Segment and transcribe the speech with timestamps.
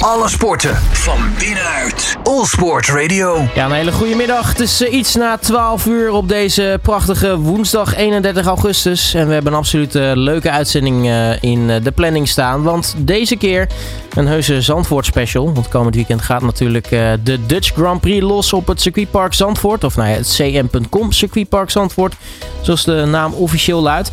[0.00, 2.16] Alle sporten van binnenuit.
[2.22, 3.48] All Sport Radio.
[3.54, 4.48] Ja, een hele goede middag.
[4.48, 9.14] Het is eh, iets na 12 uur op deze prachtige woensdag 31 augustus.
[9.14, 12.62] En we hebben een absoluut eh, leuke uitzending eh, in de planning staan.
[12.62, 13.68] Want deze keer
[14.14, 15.52] een heuse Zandvoort special.
[15.54, 19.84] Want komend weekend gaat natuurlijk eh, de Dutch Grand Prix los op het circuitpark Zandvoort.
[19.84, 22.14] Of nou ja, het cm.com circuitpark Zandvoort.
[22.60, 24.10] Zoals de naam officieel luidt.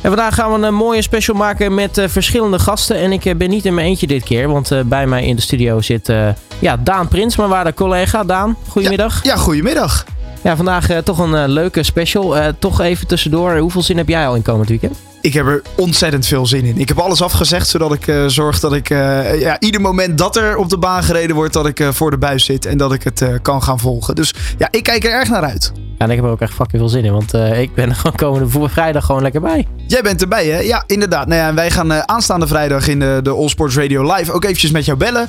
[0.00, 2.96] En vandaag gaan we een mooie special maken met eh, verschillende gasten.
[2.96, 5.36] En ik eh, ben niet in mijn eentje dit keer, want eh, bij mij in
[5.36, 6.28] de studio zit eh,
[6.58, 8.24] ja, Daan Prins, mijn waarde collega.
[8.24, 9.22] Daan, goedemiddag.
[9.24, 10.04] Ja, goedemiddag.
[10.42, 12.36] Ja, vandaag eh, toch een eh, leuke special.
[12.36, 14.96] Eh, toch even tussendoor, hoeveel zin heb jij al in komend weekend?
[15.20, 16.78] Ik heb er ontzettend veel zin in.
[16.78, 20.36] Ik heb alles afgezegd, zodat ik eh, zorg dat ik eh, ja, ieder moment dat
[20.36, 22.92] er op de baan gereden wordt, dat ik eh, voor de buis zit en dat
[22.92, 24.14] ik het kan gaan volgen.
[24.14, 25.72] Dus ja, ik kijk er erg naar uit.
[25.74, 27.94] Ja, en ik heb er ook echt fucking veel zin in, want ik ben er
[28.00, 29.66] gewoon komende vrijdag gewoon lekker bij.
[29.86, 30.58] Jij bent erbij, hè?
[30.58, 31.26] Ja, inderdaad.
[31.26, 34.44] Nou ja, en wij gaan aanstaande vrijdag in de, de All Sports Radio Live ook
[34.44, 35.28] eventjes met jou bellen.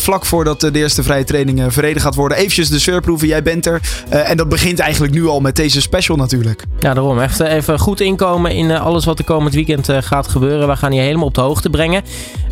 [0.00, 2.38] Vlak voordat de eerste vrije training verreden gaat worden.
[2.38, 3.80] Eventjes de sfeerproeven, jij bent er.
[4.08, 6.64] En dat begint eigenlijk nu al met deze special natuurlijk.
[6.80, 7.18] Ja, daarom.
[7.18, 10.68] Echt even goed inkomen in alles wat er komend weekend eh, gaat gebeuren.
[10.68, 12.02] We gaan je helemaal op de hoogte brengen.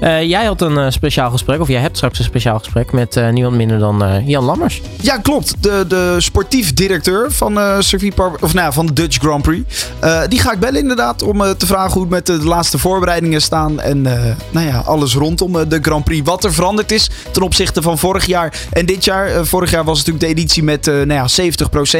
[0.00, 3.20] Eh, jij had een eh, speciaal gesprek, of jij hebt straks een speciaal gesprek met
[3.30, 4.80] niemand minder dan Jan Lammers.
[5.00, 5.62] Ja, klopt.
[5.62, 9.88] De, de sportief directeur van, circuitpark, of nou, van de Dutch Grand Prix.
[10.28, 13.80] Die ga ik bellen inderdaad om te vragen hoe het met de laatste voorbereidingen staan.
[13.80, 14.02] En
[14.50, 16.22] nou ja, alles rondom de Grand Prix.
[16.24, 19.46] Wat er veranderd is ten opzichte van vorig jaar en dit jaar.
[19.46, 21.27] Vorig jaar was het natuurlijk de editie met nou ja,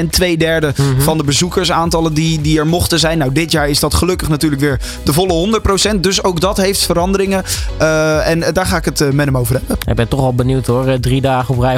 [0.05, 0.11] 70%.
[0.11, 3.18] Twee derde van de bezoekersaantallen die, die er mochten zijn.
[3.18, 5.61] Nou, dit jaar is dat gelukkig natuurlijk weer de volle
[5.97, 6.00] 100%.
[6.00, 7.45] Dus ook dat heeft veranderingen.
[7.78, 9.77] Eh, en daar ga ik het eh, met hem over hebben.
[9.86, 10.86] Ik ben toch al benieuwd hoor.
[10.86, 11.77] Eh, Drie dagen op rij,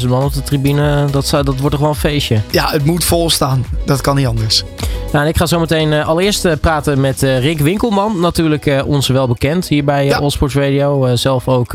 [0.00, 1.10] 105.000 man op de tribune.
[1.10, 2.40] Dat, zou, dat wordt toch wel een feestje.
[2.50, 3.64] Ja, het moet vol staan.
[3.84, 4.64] Dat kan niet anders.
[5.12, 8.20] Nou, en ik ga zo meteen eh, allereerst eh, praten met eh, Rick Winkelman.
[8.20, 10.14] Natuurlijk ons wel bekend hier bij.
[10.14, 11.16] Allsports Radio.
[11.16, 11.72] Zelf ook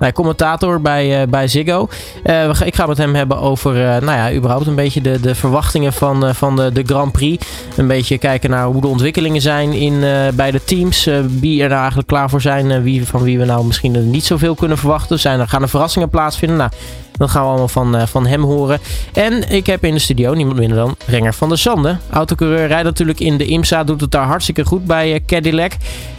[0.00, 1.88] nou, commentator bij, bij Ziggo.
[2.24, 5.92] Ga- ik ga met hem hebben over nou ja, überhaupt een beetje de, de verwachtingen
[5.92, 7.46] van, van de, de Grand Prix.
[7.76, 10.00] Een beetje kijken naar hoe de ontwikkelingen zijn in,
[10.34, 11.08] bij de teams.
[11.40, 12.82] Wie er nou eigenlijk klaar voor zijn.
[12.82, 15.18] wie, van wie we nou misschien niet zoveel kunnen verwachten.
[15.18, 16.56] Zijn er, gaan er verrassingen plaatsvinden?
[16.56, 16.70] Nou,
[17.16, 18.80] dat gaan we allemaal van, eh, van hem horen.
[19.12, 22.00] En ik heb in de studio niemand minder dan Renger van der Zanden.
[22.10, 23.84] Autocoureur rijdt natuurlijk in de IMSA.
[23.84, 25.72] Doet het daar hartstikke goed bij eh, Cadillac.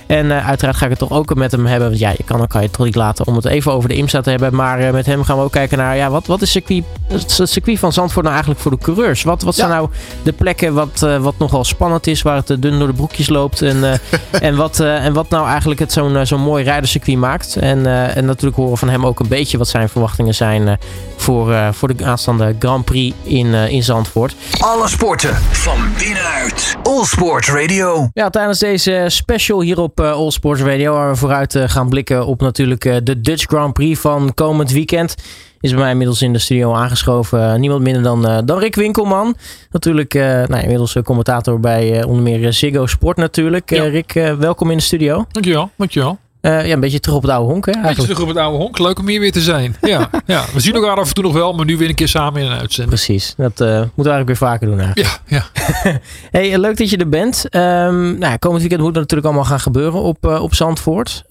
[0.07, 1.87] En eh, uiteraard ga ik het toch ook met hem hebben.
[1.87, 3.89] Want ja, je kan, dan kan je het toch niet laten om het even over
[3.89, 4.55] de IMSA te hebben.
[4.55, 5.95] Maar eh, met hem gaan we ook kijken naar...
[5.95, 9.23] Ja, wat, wat is circuit, het circuit van Zandvoort nou eigenlijk voor de coureurs?
[9.23, 9.75] Wat, wat zijn Ja.
[9.75, 9.89] nou
[10.23, 12.21] de plekken wat, eh, wat nogal spannend is?
[12.21, 13.61] Waar het dun door de broekjes loopt.
[13.61, 13.99] En, eh,
[14.47, 17.55] en, wat, eh, en wat nou eigenlijk het zo'n zo'n mooi rijderscircuit maakt.
[17.55, 20.67] En, eh, en natuurlijk horen van hem ook een beetje wat zijn verwachtingen zijn...
[20.67, 20.73] eh,
[21.15, 24.35] voor, eh, voor de aanstaande Grand Prix in, in Zandvoort.
[24.59, 26.75] Alle sporten van binnenuit.
[26.83, 28.09] All Sport Radio.
[28.13, 31.89] Ja, tijdens deze special hier op eh, All Sports Radio, waar we vooruit eh, gaan
[31.89, 35.15] blikken op natuurlijk eh, de Dutch Grand Prix van komend weekend,
[35.59, 39.35] is bij mij inmiddels in de studio aangeschoven niemand minder dan, dan Rick Winkelman.
[39.71, 43.69] Natuurlijk nou, inmiddels commentator bij onder meer Ziggo Sport natuurlijk.
[43.69, 43.83] Ja.
[43.83, 45.25] Rick, welkom in de studio.
[45.31, 46.17] Dankjewel, dankjewel.
[46.41, 48.13] Eh, ja, een beetje terug op het oude honk hè, Beetje eigenlijk.
[48.13, 48.79] terug op het oude honk.
[48.79, 49.75] Leuk om hier weer te zijn.
[49.87, 50.45] Ja, ja.
[50.53, 52.51] We zien elkaar af en toe nog wel, maar nu weer een keer samen in
[52.51, 52.95] een uitzending.
[52.95, 55.19] Precies, dat eh, moeten we eigenlijk weer vaker doen eigenlijk.
[55.25, 55.99] Ja, ja.
[56.31, 57.49] Hey, eh, leuk dat je er bent.
[57.49, 61.23] Ehm, nou, ja, komend weekend moet het natuurlijk allemaal gaan gebeuren op, op Zandvoort.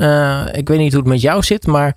[0.53, 1.97] Ik weet niet hoe het met jou zit, maar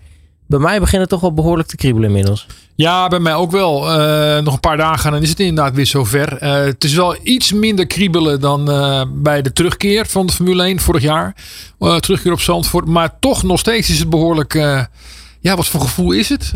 [0.49, 2.47] bij mij begint het toch wel behoorlijk te kriebelen inmiddels.
[2.75, 3.91] ja, bij mij ook wel.
[3.91, 6.37] Eh, nog een paar dagen en dan is het inderdaad weer zover.
[6.37, 10.63] Eh, het is wel iets minder kriebelen dan eh, bij de terugkeer van de Formule
[10.63, 11.35] 1 vorig jaar.
[11.99, 12.85] Terugkeer op Zandvoort.
[12.85, 14.53] Maar toch nog steeds is het behoorlijk...
[14.53, 14.83] eh,
[15.39, 16.53] ja, wat voor gevoel is het?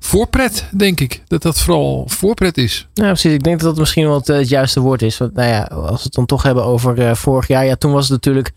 [0.00, 1.22] Voorpret, denk ik.
[1.26, 2.86] Dat dat vooral voorpret is.
[2.94, 3.32] Ja, precies.
[3.32, 5.18] Ik denk dat dat misschien wel het, het juiste woord is.
[5.18, 7.64] Want nou ja, als we het dan toch hebben over vorig jaar.
[7.64, 8.52] Ja, toen was het natuurlijk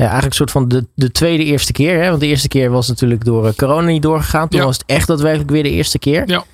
[0.00, 2.02] ja, eigenlijk een soort van de, de tweede eerste keer.
[2.02, 2.08] Hè?
[2.08, 4.48] Want de eerste keer was natuurlijk door eh, corona niet doorgegaan.
[4.48, 4.66] Toen Ja.
[4.66, 6.28] was het echt daadwerkelijk weer de eerste keer.
[6.28, 6.44] Ja.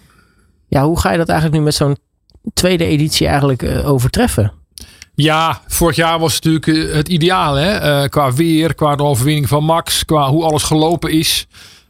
[0.69, 1.97] Ja, hoe ga je dat eigenlijk nu met zo'n
[2.55, 4.53] tweede editie eigenlijk eh, overtreffen?
[5.15, 7.55] Ja, vorig jaar was het natuurlijk eh, het ideaal.
[7.55, 8.09] Hè?
[8.09, 11.47] Qua weer, qua de overwinning van Max, qua hoe alles gelopen is.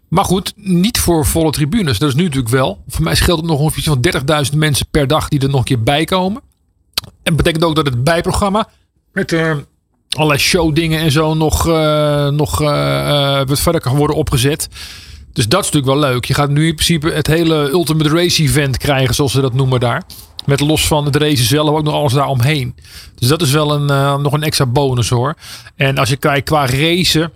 [0.08, 1.98] Maar goed, niet voor volle tribunes.
[1.98, 2.82] Dat is nu natuurlijk wel.
[2.88, 4.04] Voor mij scheelt het nog ongeveer van
[4.52, 6.42] 30.000 mensen per dag die er nog een keer bij komen.
[7.22, 8.68] En betekent ook dat het bijprogramma
[9.12, 9.56] met eh,
[10.16, 14.68] allerlei showdingen en zo nog, eh, nog eh, eh, wat verder kan worden opgezet.
[15.32, 16.24] Dus dat is natuurlijk wel leuk.
[16.24, 19.80] Je gaat nu in principe het hele Ultimate Race Event krijgen, zoals ze dat noemen
[19.80, 20.02] daar.
[20.44, 22.74] Met los van het race zelf ook nog alles daaromheen.
[23.14, 25.34] Dus dat is wel een, nog een extra bonus hoor.
[25.76, 27.32] En als je kijkt qua racen.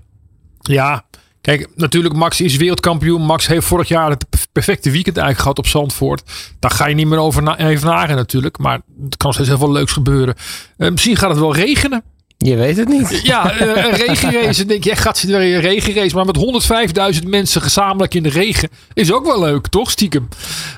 [0.61, 1.05] Ja,
[1.41, 3.23] kijk, natuurlijk Max is wereldkampioen.
[3.23, 6.23] Max heeft vorig jaar het perfecte weekend eigenlijk gehad op Zandvoort.
[6.59, 8.59] Daar ga je niet meer over na even nagen natuurlijk.
[8.59, 10.35] Maar het kan steeds heel veel leuks gebeuren.
[10.77, 12.03] Misschien gaat het wel regenen.
[12.45, 13.21] Je weet het niet.
[13.23, 14.65] Ja, eh, een regenrace.
[14.65, 16.15] Denk je, gaat ze weer een regenrace.
[16.15, 19.91] Maar met 105.000 mensen gezamenlijk in de regen is ook wel leuk, toch?
[19.91, 20.29] Stiekem.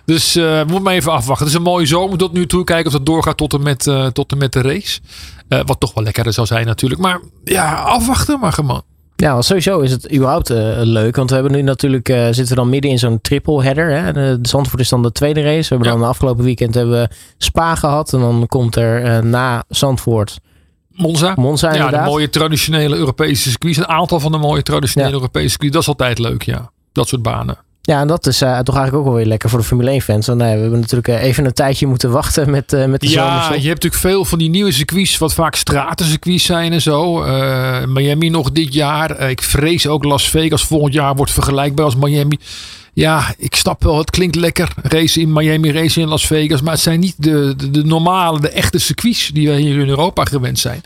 [0.05, 1.47] Dus uh, moet maar even afwachten.
[1.47, 2.64] Het is een mooie zomer tot nu toe.
[2.64, 5.00] Kijken of dat doorgaat tot en met, uh, tot en met de race.
[5.49, 7.00] Uh, wat toch wel lekkerder zou zijn natuurlijk.
[7.00, 8.82] Maar ja, afwachten maar gewoon.
[9.17, 11.17] Ja, sowieso is het überhaupt uh, leuk.
[11.17, 13.91] Want we hebben nu natuurlijk, uh, zitten we dan midden in zo'n triple header.
[13.91, 14.12] Hè?
[14.12, 15.61] De, de Zandvoort is dan de tweede race.
[15.61, 15.93] We hebben ja.
[15.93, 18.12] dan de afgelopen weekend hebben we Spa gehad.
[18.12, 20.38] En dan komt er uh, na Zandvoort
[20.94, 21.33] Monza.
[21.37, 23.77] Monza ja, de mooie traditionele Europese circuits.
[23.77, 25.17] Een aantal van de mooie traditionele ja.
[25.17, 25.73] Europese circuits.
[25.73, 26.71] Dat is altijd leuk, ja.
[26.93, 27.56] Dat soort banen.
[27.85, 30.27] Ja, en dat is uh, toch eigenlijk ook wel weer lekker voor de Formule 1-fans.
[30.27, 33.09] Want nee, we hebben natuurlijk uh, even een tijdje moeten wachten met, uh, met de
[33.09, 33.56] Ja, zomerstop.
[33.56, 37.25] je hebt natuurlijk veel van die nieuwe circuits, wat vaak stratencircuits zijn en zo.
[37.25, 39.31] Uh, Miami nog dit jaar.
[39.31, 42.38] ik vrees ook Las Vegas volgend jaar wordt vergelijkbaar als Miami.
[42.94, 44.73] Ja, ik snap wel, het klinkt lekker.
[44.83, 46.62] Racen in Miami, racen in Las Vegas.
[46.62, 49.89] Maar het zijn niet de, de, de normale, de echte circuits die we hier in
[49.89, 50.83] Europa gewend zijn.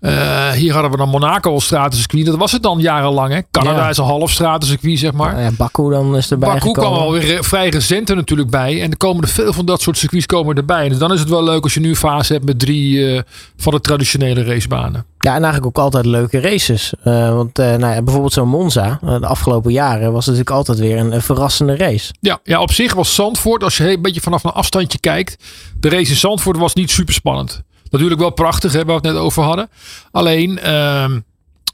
[0.00, 2.26] Uh, hier hadden we dan Monaco als stratencircuit.
[2.26, 3.32] Dat was het dan jarenlang.
[3.32, 3.40] Hè?
[3.50, 3.88] Canada ja.
[3.88, 5.36] is een half stratencircuit, zeg maar.
[5.36, 6.90] Ja, ja, Baku dan is erbij Baku gekomen.
[6.90, 8.82] kwam alweer vrij recent er natuurlijk bij.
[8.82, 10.88] En er komen er veel van dat soort circuits komen erbij.
[10.88, 13.20] Dus dan is het wel leuk als je nu een fase hebt met drie uh,
[13.56, 15.06] van de traditionele racebanen.
[15.18, 16.92] Ja, en eigenlijk ook altijd leuke races.
[17.04, 20.98] Uh, want nou ja, bijvoorbeeld zo'n Monza, de afgelopen jaren, was het natuurlijk altijd weer
[20.98, 22.12] een, een, verrassende race.
[22.20, 25.44] Ja, ja, op zich was Zandvoort, als je een beetje vanaf een afstandje kijkt,
[25.80, 27.62] de race in Zandvoort was niet super spannend.
[27.90, 29.68] Natuurlijk wel prachtig, hè, waar we het net over hadden.
[30.10, 31.06] Alleen, uh,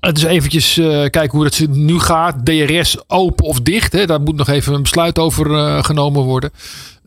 [0.06, 2.44] het is eventjes uh, kijken hoe het nu gaat.
[2.44, 3.92] DRS open of dicht.
[3.92, 4.06] Hè.
[4.06, 6.50] Daar moet nog even een besluit over uh, genomen worden.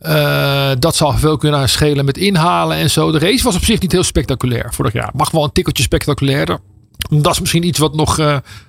[0.02, 3.12] Uh, dat zal veel kunnen schelen met inhalen en zo.
[3.12, 5.10] De race was op zich niet heel spectaculair vorig jaar.
[5.14, 6.58] Mag wel een tikkeltje spectaculairder.
[7.08, 8.16] Dat is misschien iets wat nog,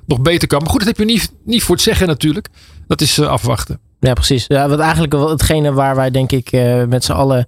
[0.05, 0.59] nog beter kan.
[0.59, 2.47] Maar goed, dat heb je niet, niet voor het zeggen natuurlijk.
[2.87, 3.79] Dat is afwachten.
[3.99, 4.45] Ja, precies.
[4.47, 6.51] Ja, wat eigenlijk hetgene waar wij denk ik
[6.87, 7.47] met z'n allen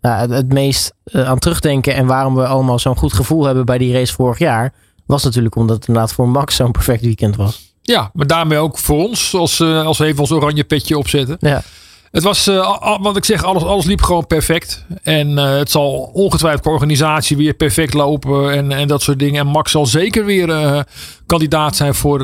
[0.00, 1.94] nou, het, het, meest uh, aan terugdenken.
[1.94, 4.72] En waarom we allemaal zo'n goed gevoel hebben bij die race vorig jaar.
[5.06, 7.74] Was natuurlijk omdat het inderdaad voor Max zo'n perfect weekend was.
[7.82, 9.34] Ja, maar daarmee ook voor ons.
[9.34, 11.36] Als, uh, als we even ons oranje petje opzetten.
[11.40, 11.62] Ja.
[12.10, 14.84] Het was, uh, wat ik zeg, alles, alles liep gewoon perfect.
[15.02, 19.40] En uh, het zal ongetwijfeld qua organisatie weer perfect lopen en, en dat soort dingen.
[19.40, 20.80] En Max zal zeker weer uh,
[21.26, 22.20] kandidaat zijn voor,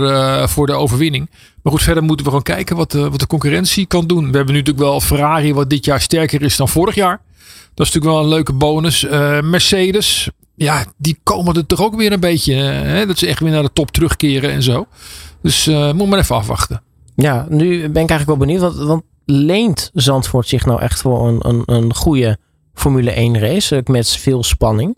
[0.49, 1.31] voor de overwinning.
[1.63, 4.31] Maar goed, verder moeten we gewoon kijken wat, wat de concurrentie kan doen.
[4.31, 7.21] We hebben nu natuurlijk wel Ferrari wat dit jaar sterker is dan vorig jaar.
[7.77, 9.07] Dat is natuurlijk wel een leuke bonus.
[9.41, 12.55] Mercedes, ja, die komen er toch ook weer een beetje.
[12.55, 13.07] Hè?
[13.07, 14.87] Dat ze echt weer naar de top terugkeren en zo.
[15.43, 16.83] Dus moet maar even afwachten.
[17.17, 18.61] Ja, nu ben ik eigenlijk wel benieuwd.
[18.61, 22.39] Want, want leent Zandvoort zich nou echt voor een, een, een goede
[22.75, 24.97] Formule 1 race met veel spanning?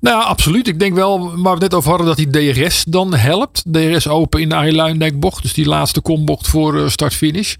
[0.00, 0.68] Nou, absoluut.
[0.68, 3.62] Ik denk wel, waar we het net over hadden, dat die DRS dan helpt.
[3.72, 5.18] DRS open in de Arie.
[5.42, 7.54] Dus die laatste kombocht voor start-finish.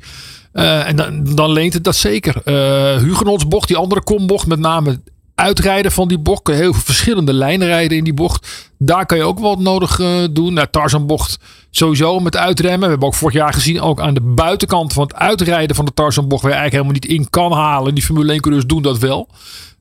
[0.56, 2.34] Uh, en dan, dan leent het dat zeker.
[2.44, 5.00] Uh, Hugenots bocht, die andere kombocht, met name
[5.34, 6.46] uitrijden van die bocht.
[6.46, 8.70] Heel veel verschillende lijnen rijden in die bocht.
[8.78, 10.52] Daar kan je ook wat nodig uh, doen.
[10.52, 11.38] Nou, Tarzanbocht
[11.70, 12.80] sowieso met uitremmen.
[12.80, 15.94] We hebben ook vorig jaar gezien, ook aan de buitenkant van het uitrijden van de
[15.94, 17.94] Tarzanbocht, waar je eigenlijk helemaal niet in kan halen.
[17.94, 19.28] Die Formule 1 coureurs doen dat wel.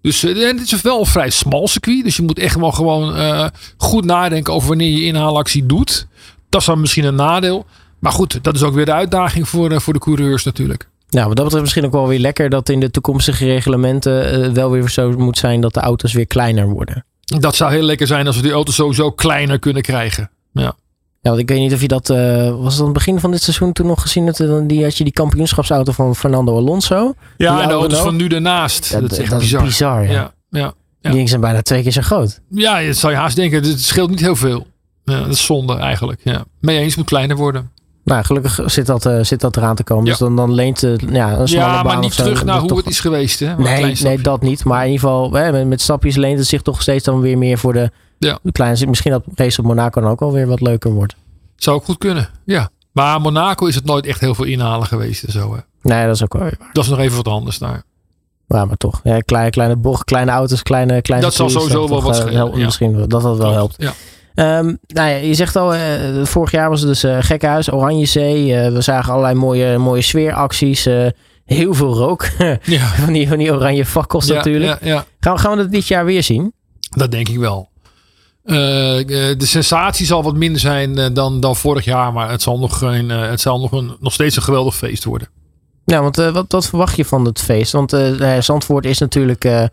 [0.01, 2.04] Dus het is wel een vrij smal circuit.
[2.04, 6.07] Dus je moet echt wel gewoon goed nadenken over wanneer je inhaalactie doet.
[6.50, 7.66] Dat is dan misschien een nadeel.
[8.06, 10.90] Maar goed, dat is ook weer de uitdaging voor, uh, voor de coureurs natuurlijk.
[11.10, 14.52] Nou, wat dat betreft misschien ook wel weer lekker dat in de toekomstige reglementen uh,
[14.52, 17.06] wel weer zo moet zijn dat de auto's weer kleiner worden.
[17.25, 20.30] Dat zou heel lekker zijn als we die auto's sowieso kleiner kunnen krijgen.
[20.52, 20.75] Ja.
[21.22, 22.10] Ja, want ik weet niet of je dat.
[22.10, 22.18] Uh,
[22.62, 24.25] was het aan het begin van dit seizoen toen nog gezien?
[24.25, 24.38] Dat,
[24.69, 27.14] die, had je die kampioenschapsauto van Fernando Alonso.
[27.38, 28.85] Ja, en de auto's van nu daarnaast.
[28.85, 29.62] Ja, dat is echt dat bizar.
[29.62, 30.33] Is bizar ja.
[30.50, 31.12] Ja, ja.
[31.12, 32.42] Die zijn bijna twee keer zo groot.
[32.50, 33.64] Ja, dat zou je haast denken.
[33.64, 34.68] Het scheelt niet heel veel.
[35.04, 36.21] Ja, dat is zonde eigenlijk.
[36.24, 36.45] Ja.
[36.59, 37.71] Mee eens moet kleiner worden.
[38.06, 40.04] Nou, gelukkig zit dat, uh, zit dat eraan te komen.
[40.04, 40.09] Ja.
[40.09, 42.78] Dus dan, dan leent uh, ja, een smalle Ja, maar niet terug naar hoe toch-
[42.78, 43.40] het is geweest.
[43.40, 43.56] Hè?
[43.57, 44.64] Nee, nee, dat niet.
[44.64, 47.38] Maar in ieder geval, hè, met, met stapjes leent het zich toch steeds dan weer
[47.38, 48.40] meer voor de, Ja.
[48.52, 48.85] kleine.
[48.88, 51.16] Misschien dat race op Monaco dan ook alweer wat leuker wordt.
[51.56, 52.30] Zou ook goed kunnen.
[52.45, 52.69] Ja.
[52.92, 55.54] Maar Monaco is het nooit echt heel veel inhalen geweest en zo.
[55.56, 55.59] Hè?
[55.81, 56.57] Nee, dat is ook wel waar.
[56.74, 57.83] Dat is nog even wat anders daar.
[58.47, 59.00] Ja, maar toch.
[59.04, 62.57] Ja, kleine, kleine bocht, kleine auto's, kleine, kleine Dat zal sowieso wel wat eh, schelen,
[62.57, 62.66] ja.
[62.66, 63.76] Misschien dat dat wel helpt.
[63.78, 63.94] Ja.
[64.35, 68.56] Ehm, nou ja, je zegt al, eh, vorig jaar was het dus uh, Gekhuis, Oranjezee.
[68.56, 70.85] Eh, we zagen allerlei mooie, mooie sfeeracties.
[70.85, 71.07] eh,
[71.45, 72.27] heel veel rook.
[72.63, 72.85] Ja.
[72.87, 74.80] van, die, van die oranje fakkels Ja, natuurlijk.
[74.83, 76.54] Ja, ja, Gaan, we- gaan we dat dit jaar weer zien?
[76.89, 77.69] dat denk ik wel.
[78.44, 82.13] Eh, eh, de sensatie zal wat minder zijn eh, dan, dan vorig jaar.
[82.13, 85.04] Maar het zal, nog, een, eh, het zal nog, een, nog steeds een geweldig feest
[85.04, 85.27] worden.
[85.85, 87.71] Ja, want eh, wat, wat verwacht je van het feest?
[87.71, 89.44] Want eh, eh, Zandvoort is natuurlijk...
[89.45, 89.63] eh,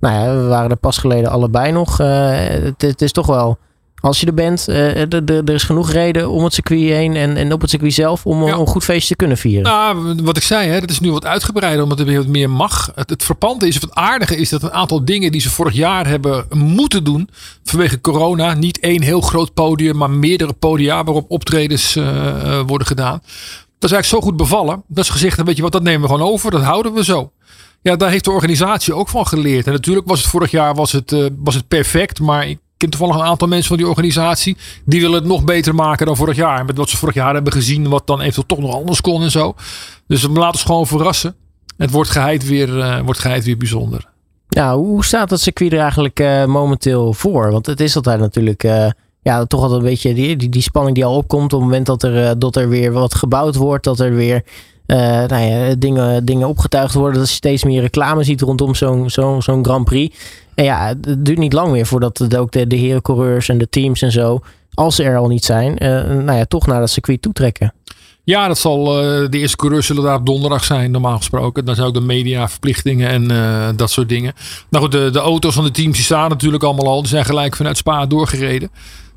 [0.00, 2.00] nou ja, we waren er pas geleden allebei nog.
[2.00, 3.58] Eh, het, het is toch wel
[4.04, 7.36] als je er bent, eh, er- er is genoeg reden om het circuit heen en,
[7.36, 8.54] en op het circuit zelf om, Ja.
[8.54, 9.62] om een goed feestje te kunnen vieren.
[9.62, 12.50] Nou, wat ik zei, hè, dat is nu wat uitgebreider omdat er weer wat meer
[12.50, 12.92] mag.
[12.94, 15.74] Het, het verpante is, of het aardige is dat een aantal dingen die ze vorig
[15.74, 17.28] jaar hebben moeten doen
[17.64, 22.86] vanwege corona, niet één heel groot podium, maar meerdere podia waarop optredens eh, eh, worden
[22.86, 23.18] gedaan.
[23.78, 24.82] Dat is eigenlijk zo goed bevallen.
[24.88, 27.30] Dat is gezegd, weet je wat, dat nemen we gewoon over, dat houden we zo.
[27.82, 29.66] Ja, daar heeft de organisatie ook van geleerd.
[29.66, 32.90] En natuurlijk was het vorig jaar was het, eh, was het perfect, maar ik ken
[32.90, 34.56] toevallig een aantal mensen van die organisatie.
[34.84, 36.64] Die willen het nog beter maken dan vorig jaar.
[36.64, 39.30] Met wat ze vorig jaar hebben gezien, wat dan eventueel toch nog anders kon en
[39.30, 39.54] zo.
[40.06, 41.34] Dus we laten ons gewoon verrassen.
[41.76, 44.12] Het wordt geheid weer, eh, wordt geheid weer bijzonder.
[44.48, 47.50] Ja, hoe staat het circuit er eigenlijk eh, momenteel voor?
[47.50, 48.86] Want het is altijd natuurlijk eh,
[49.22, 51.86] ja, toch altijd een beetje die, die, die spanning die al opkomt op het moment
[51.86, 53.84] dat er, dat er weer wat gebouwd wordt.
[53.84, 54.44] Dat er weer
[54.86, 57.18] nou ja, dingen, dingen opgetuigd worden.
[57.18, 60.16] Dat je steeds meer reclame ziet rondom zo'n zo'n zo'n Grand Prix.
[60.54, 64.02] En ja, het duurt niet lang meer voordat ook de, de herencoureurs en de teams
[64.02, 64.40] en zo,
[64.74, 67.74] als ze er al niet zijn, eh, nou ja, toch naar dat circuit toetrekken.
[68.24, 71.64] Ja, dat zal eh, de eerste coureurs zullen daar op donderdag zijn, normaal gesproken.
[71.64, 74.32] Dan zijn ook de mediaverplichtingen en eh, dat soort dingen.
[74.70, 77.00] Nou goed, de, de auto's van de teams die staan natuurlijk allemaal al.
[77.00, 78.70] Die zijn gelijk vanuit Spa doorgereden.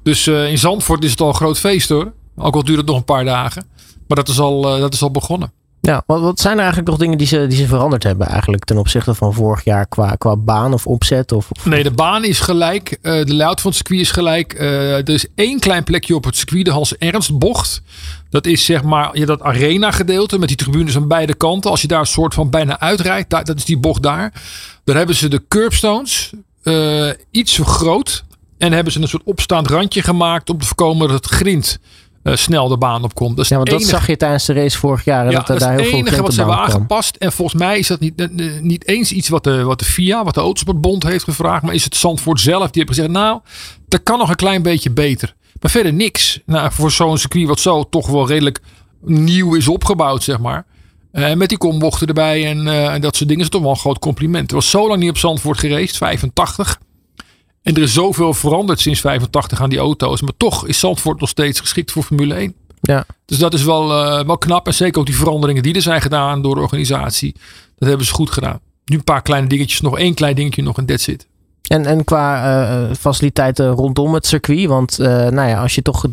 [0.03, 2.13] Dus in Zandvoort is het al een groot feest hoor.
[2.37, 3.65] Ook al duurt het nog een paar dagen.
[4.07, 5.51] Maar dat is al, dat is al begonnen.
[5.87, 8.65] Ja, wat, wat zijn er eigenlijk nog dingen die ze, die ze veranderd hebben eigenlijk
[8.65, 11.31] ten opzichte van vorig jaar qua, qua baan of opzet?
[11.31, 12.97] Of, of- Nee, de baan is gelijk.
[13.01, 14.53] eh, de layout van het circuit is gelijk.
[14.53, 17.81] eh, er is één klein plekje op het circuit, de Hans Ernst bocht.
[18.29, 21.71] Dat is zeg maar ja, dat arena gedeelte met die tribunes aan beide kanten.
[21.71, 24.33] Als je daar een soort van bijna uitrijdt, daar, dat is die bocht daar.
[24.83, 26.31] Daar hebben ze de curbstones
[26.63, 28.23] eh, iets vergroot.
[28.57, 31.79] En hebben ze een soort opstaand randje gemaakt om te voorkomen dat het grind
[32.27, 33.35] eh, snel de baan opkomt.
[33.35, 35.25] Dat is ja, want dat enige- zag je tijdens de race vorig jaar.
[35.25, 37.15] hè, ja, dat dat is daar het heel veel enige wat ze hebben aangepast.
[37.15, 39.85] En volgens mij is dat niet, eh, eh, niet eens iets wat de, wat de
[39.85, 41.63] FIA, wat de Autosportbond heeft gevraagd.
[41.63, 43.39] Maar is het Zandvoort zelf die heeft gezegd, nou,
[43.87, 45.35] dat kan nog een klein beetje beter.
[45.61, 46.39] Maar verder niks.
[46.45, 48.59] Nou, voor zo'n circuit wat zo toch wel redelijk
[49.01, 50.65] nieuw is opgebouwd, zeg maar.
[51.11, 53.99] Eh, met die kombochten erbij en, en dat soort dingen is toch wel een groot
[53.99, 54.49] compliment.
[54.49, 56.79] Er was zo lang niet op Zandvoort geweest, 85.
[57.67, 60.21] En er is zoveel veranderd sinds 85 aan die auto's.
[60.21, 62.53] Maar toch is Zandvoort nog steeds geschikt voor Formule 1.
[62.81, 63.05] Ja.
[63.25, 64.67] Dus dat is wel, eh, wel knap.
[64.67, 67.35] En zeker ook die veranderingen die er zijn gedaan door de organisatie.
[67.77, 68.59] Dat hebben ze goed gedaan.
[68.85, 69.81] Nu een paar kleine dingetjes.
[69.81, 71.27] Nog één klein dingetje nog en that's it.
[71.61, 74.65] En, en qua eh, faciliteiten rondom het circuit.
[74.65, 76.05] Want eh, nou ja, als je toch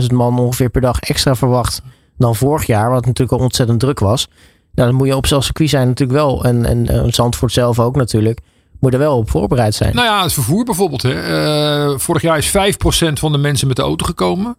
[0.00, 1.82] 30.000 man ongeveer per dag extra verwacht
[2.18, 2.90] dan vorig jaar.
[2.90, 4.28] Wat natuurlijk al ontzettend druk was.
[4.74, 6.44] Nou, dan moet je op zo'n circuit zijn natuurlijk wel.
[6.44, 8.40] En, en Zandvoort zelf ook natuurlijk.
[8.82, 9.94] Moet er wel op voorbereid zijn.
[9.94, 11.02] Nou ja, het vervoer bijvoorbeeld.
[11.02, 11.12] Hè.
[11.12, 14.56] Eh, vorig jaar is 5% van de mensen met de auto gekomen.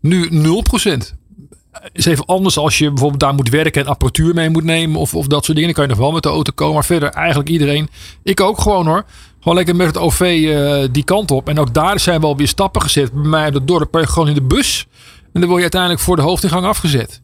[0.00, 1.14] Nu 0%.
[1.92, 5.00] Is even anders als je bijvoorbeeld daar moet werken en apparatuur mee moet nemen.
[5.00, 5.74] Of, of dat soort dingen.
[5.74, 6.74] Dan kan je nog wel met de auto komen.
[6.74, 7.88] Maar verder eigenlijk iedereen.
[8.22, 9.04] Ik ook gewoon hoor.
[9.40, 11.48] Gewoon lekker met het OV eh, die kant op.
[11.48, 13.12] En ook daar zijn wel weer stappen gezet.
[13.12, 14.86] Bij mij op het dorp gewoon in de bus.
[15.32, 17.20] En dan word je uiteindelijk voor de hoofdingang afgezet.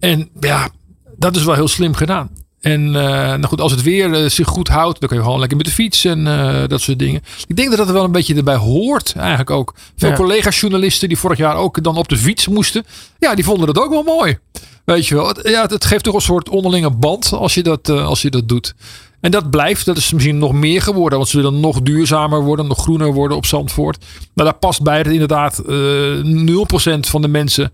[0.00, 0.68] En ja,
[1.16, 2.30] dat is wel heel slim gedaan.
[2.60, 5.38] En eh, nou goed, als het weer eh, zich goed houdt, dan kun je gewoon
[5.38, 7.22] lekker met de fiets en eh, dat soort dingen.
[7.46, 9.74] Ik denk dat dat er wel een beetje erbij hoort, eigenlijk ook.
[9.96, 10.14] Veel Ja.
[10.14, 12.84] collega-journalisten die vorig jaar ook dan op de fiets moesten,
[13.18, 14.38] ja, die vonden dat ook wel mooi.
[14.84, 17.88] Weet je wel, het, ja, het, geeft toch een soort onderlinge band als je, dat,
[17.88, 18.74] als je dat doet.
[19.20, 22.66] En dat blijft, dat is misschien nog meer geworden, want ze willen nog duurzamer worden,
[22.66, 24.04] nog groener worden op Zandvoort.
[24.34, 25.76] Maar daar past bij dat inderdaad eh
[26.96, 27.72] 0% van de mensen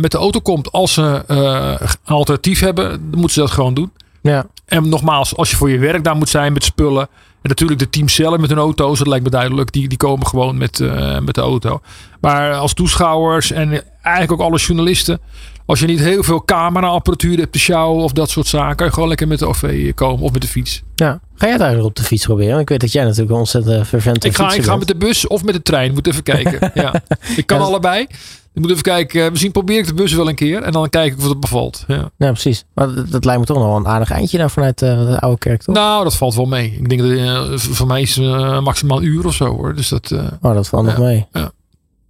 [0.00, 0.72] met de auto komt.
[0.72, 3.92] Als ze eh, een alternatief hebben, dan moeten ze dat gewoon doen.
[4.22, 4.46] Ja.
[4.66, 7.08] En nogmaals, als je voor je werk daar moet zijn met spullen.
[7.42, 9.72] En natuurlijk de teams zelf met hun auto's, dat lijkt me duidelijk.
[9.72, 11.80] Die, die komen gewoon met, eh, met de auto.
[12.20, 15.20] Maar als toeschouwers en eigenlijk ook alle journalisten.
[15.66, 18.76] Als je niet heel veel cameraapparatuur hebt te sjouwen of dat soort zaken.
[18.76, 20.82] Kan je gewoon lekker met de OV komen of met de fiets.
[20.94, 21.20] ja.
[21.34, 22.58] Ga jij het eigenlijk op de fiets proberen?
[22.60, 25.26] Ik weet dat jij natuurlijk een ontzettend fervente Ik ga, ik ga met de bus
[25.26, 25.92] of met de trein.
[25.92, 26.70] Moet even kijken.
[26.82, 27.02] ja.
[27.36, 28.06] Ik kan Ja, dat- allebei.
[28.54, 29.24] Ik moet even kijken.
[29.24, 30.62] eh, Misschien probeer ik de bus wel een keer.
[30.62, 31.84] En dan kijk ik of het bevalt.
[31.86, 32.10] Ja.
[32.16, 32.64] Ja, precies.
[32.74, 35.20] Maar dat, dat lijkt me toch nog wel een aardig eindje daar vanuit eh, de
[35.20, 35.74] oude kerk, toch?
[35.74, 36.78] Nou, dat valt wel mee.
[36.80, 38.16] Ik denk dat eh, voor mij is
[38.62, 39.74] maximaal een uur of zo hoor.
[39.74, 41.26] Dus dat, Oh, dat valt nog mee.
[41.32, 41.50] ja.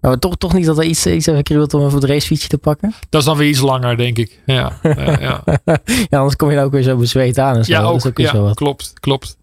[0.01, 2.59] Maar toch, toch niet dat er iets, iets even kriebelt om even het racefietsje te
[2.59, 2.95] pakken?
[3.09, 4.41] dat is dan weer iets langer, denk ik.
[4.47, 5.43] Ja, ja, ja.
[6.11, 7.73] ja, anders kom je dan ook weer zo bezweet aan en zo.
[7.73, 8.17] ja Dat is ook.
[8.17, 8.55] weer zo Ja, wat.
[8.57, 9.37] klopt, klopt.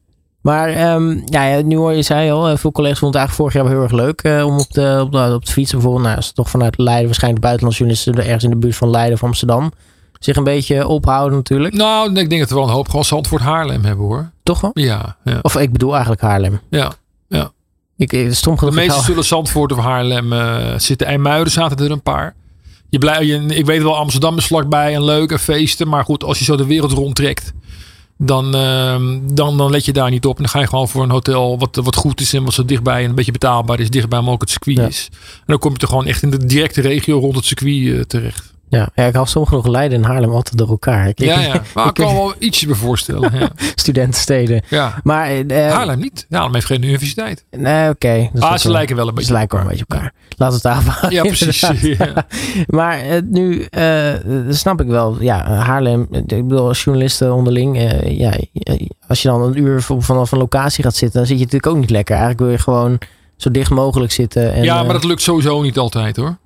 [0.48, 3.36] Maar ehm, ja, ja, nu hoor je zei al, eh, veel collega's vonden het eigenlijk
[3.36, 5.72] vorig jaar wel heel erg leuk eh, om op de, op, de, op de fiets
[5.72, 6.04] bijvoorbeeld.
[6.04, 9.24] Nou, ze toch vanuit Leiden, waarschijnlijk buitenlandse journalisten ergens in de buurt van Leiden of
[9.24, 9.72] Amsterdam,
[10.20, 11.74] zich een beetje ophouden natuurlijk.
[11.74, 14.32] Nou, ik denk dat we wel een hoop gewoon Zandvoort Haarlem hebben hoor.
[14.44, 14.72] Toch wel?
[14.74, 15.40] Ja, ja.
[15.42, 16.60] Of ik bedoel eigenlijk Haarlem.
[16.70, 16.92] ja.
[17.98, 18.76] Ik, ik stom De genoeg.
[18.76, 21.08] meeste zullen Zandvoort of Haarlem eh, zitten.
[21.08, 22.36] IJmuiden zaten er een paar.
[22.90, 25.88] Je blij, je, ik weet wel, Amsterdam is vlakbij en leuk en feesten.
[25.88, 27.54] Maar goed, als je zo de wereld rondtrekt.
[28.18, 30.36] Dan, ehm, dan, dan let je daar niet op.
[30.38, 32.66] En dan ga je gewoon voor een hotel wat, wat goed is en wat zo
[32.66, 34.86] dichtbij en een beetje betaalbaar is, dichtbij maar ook het circuit Ja.
[34.88, 35.08] is.
[35.12, 38.02] En dan kom je toch gewoon echt in de directe regio rond het circuit eh,
[38.02, 38.56] terecht.
[38.70, 41.08] Ja, ja ik hou soms nog Leiden en Haarlem altijd door elkaar.
[41.08, 41.62] Ik, Ja, ik- ja.
[41.74, 43.32] Maar ik kan wel ietsje me voorstellen.
[43.40, 43.50] Ja.
[43.76, 44.62] studentensteden.
[44.70, 45.00] ja.
[45.04, 46.26] Maar, eh, Haarlem niet.
[46.30, 47.46] Haarlem heeft geen universiteit.
[47.52, 48.30] Nee, oké.
[48.40, 50.14] Ah, ze lijken wel een beetje Ze lijken wel een beetje elkaar.
[50.38, 51.60] We het houden, Ja, precies.
[51.82, 52.28] Ja.
[52.68, 53.68] Maar eh, nu
[54.46, 55.18] dat snap ik wel.
[55.20, 56.08] Ja, Haarlem.
[56.12, 57.78] Ik bedoel, als journalisten onderling.
[58.06, 58.34] ja,
[59.08, 61.80] als je dan een uur vanaf een locatie gaat zitten, dan zit je natuurlijk ook
[61.82, 62.16] niet lekker.
[62.16, 62.98] Eigenlijk wil je gewoon
[63.36, 64.54] zo dicht mogelijk zitten.
[64.54, 66.38] En, ja, maar dat lukt sowieso niet altijd hoor.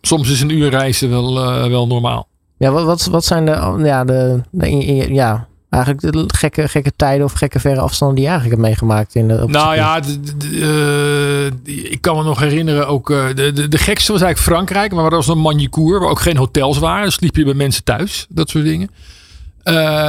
[0.00, 2.28] Soms is een uur reizen wel, eh, wel normaal.
[2.58, 6.68] ja, wat, wat, wat zijn de, ja, de, de- in- in- ja, eigenlijk de gekke,
[6.68, 9.44] gekke tijden of gekke verre afstanden die je eigenlijk hebt meegemaakt in de.
[9.46, 11.46] Nou ja, eh,
[11.92, 13.10] ik kan me nog herinneren ook.
[13.10, 16.20] eh, de, de, de gekste was eigenlijk Frankrijk, maar dat was een Magnicourt, waar ook
[16.20, 17.02] geen hotels waren.
[17.02, 18.90] Dan sliep je bij mensen thuis, dat soort dingen.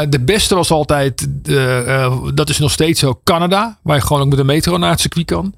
[0.09, 1.27] De beste was altijd,
[2.33, 4.99] dat is nog steeds zo, Canada, waar je gewoon ook met de metro naar het
[4.99, 5.53] circuit kan.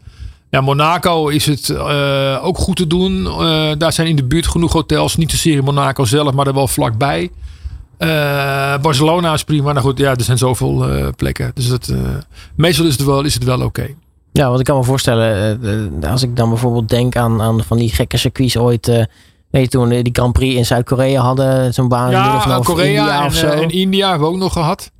[0.49, 3.25] Ja, Monaco is het eh, ook goed te doen.
[3.25, 5.15] Eh, daar zijn in de buurt genoeg hotels.
[5.15, 7.29] Niet zozeer in Monaco zelf, maar er wel vlakbij.
[7.97, 9.71] Eh, Barcelona is prima.
[9.71, 11.51] Nou goed, ja, er zijn zoveel plekken.
[11.53, 11.93] Dus dat,
[12.55, 13.87] meestal is het wel, is het wel oké.
[14.31, 17.89] Ja, want ik kan me voorstellen, als ik dan bijvoorbeeld denk aan, aan van die
[17.89, 18.87] gekke circuits ooit.
[19.49, 22.85] weet je, toen die Grand Prix in Zuid-Korea hadden, zo'n baan in Ja, of Korea
[22.85, 23.47] India en, of zo.
[23.47, 24.91] en India hebben we ook nog gehad.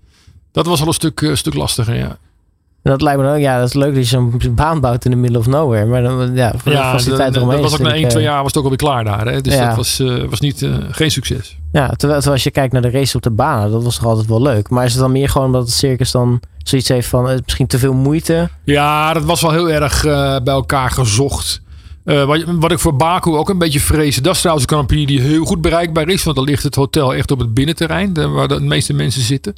[0.52, 2.18] Dat was al een stuk, stuk lastiger, ja.
[2.84, 5.12] En dat lijkt me ook, ja, dat is leuk dat je zo'n baan bouwt in
[5.12, 5.86] de middle of nowhere.
[5.86, 7.62] Maar dan, ja, voor de ja, faciliteit dat, eromheen.
[7.62, 9.28] dat was ook na 1, 2 eh, jaar was het ook alweer klaar daar.
[9.28, 9.42] Hè?
[9.42, 9.68] Dus Ja.
[9.68, 11.58] dat was, eh, was niet, eh, geen succes.
[11.72, 14.06] Ja, terwijl, terwijl als je kijkt naar de race op de baan, dat was toch
[14.06, 14.70] altijd wel leuk.
[14.70, 17.68] Maar is het dan meer gewoon omdat het circus dan zoiets heeft van eh, misschien
[17.68, 18.50] te veel moeite?
[18.64, 21.62] Ja, dat was wel heel erg eh, bij elkaar gezocht.
[22.06, 24.22] Eh, wat, wat ik voor Baku ook een beetje vreesde.
[24.22, 26.24] Dat is trouwens een Prix die heel goed bereikbaar is.
[26.24, 28.14] Want dan ligt het hotel echt op het binnenterrein.
[28.14, 29.54] de- waar de meeste mensen zitten.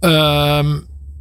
[0.00, 0.66] Ehm,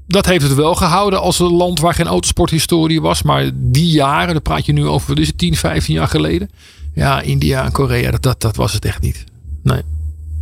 [0.10, 3.24] dat heeft het wel gehouden als een land waar geen autosporthistorie was.
[3.24, 6.50] Maar die jaren, daar praat je nu over, wat is het, 10, 15 jaar geleden.
[6.94, 9.24] Ja, India en Korea, dat, dat, dat was het echt niet.
[9.64, 9.82] Nee.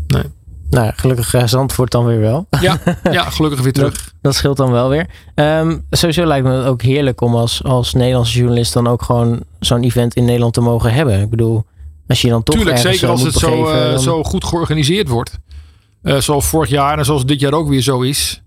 [0.08, 0.24] Nee.
[0.70, 2.48] Nou, gelukkig uh, Zandvoort dan weer wel.
[2.62, 2.80] Ja,
[3.12, 4.14] ja gelukkig weer terug.
[4.22, 5.06] Dat scheelt dan wel weer.
[5.36, 9.44] Um, sowieso lijkt me het ook heerlijk om als, als Nederlandse journalist dan ook gewoon
[9.60, 11.22] zo'n event in Nederland te mogen hebben.
[11.22, 11.66] Ik bedoel,
[12.08, 14.00] als je dan toch Tuurlijk, zeker als het zo, uh, dan...
[14.00, 15.38] zo goed georganiseerd wordt.
[16.04, 18.42] Uh, zoals vorig jaar en zoals dit jaar ook weer zo is.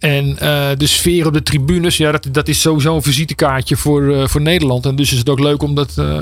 [0.00, 4.02] En uh, de sfeer op de tribunes, ja, dat, dat is sowieso een visitekaartje voor,
[4.02, 4.86] uh, voor Nederland.
[4.86, 6.20] En dus is het ook leuk om dat uh,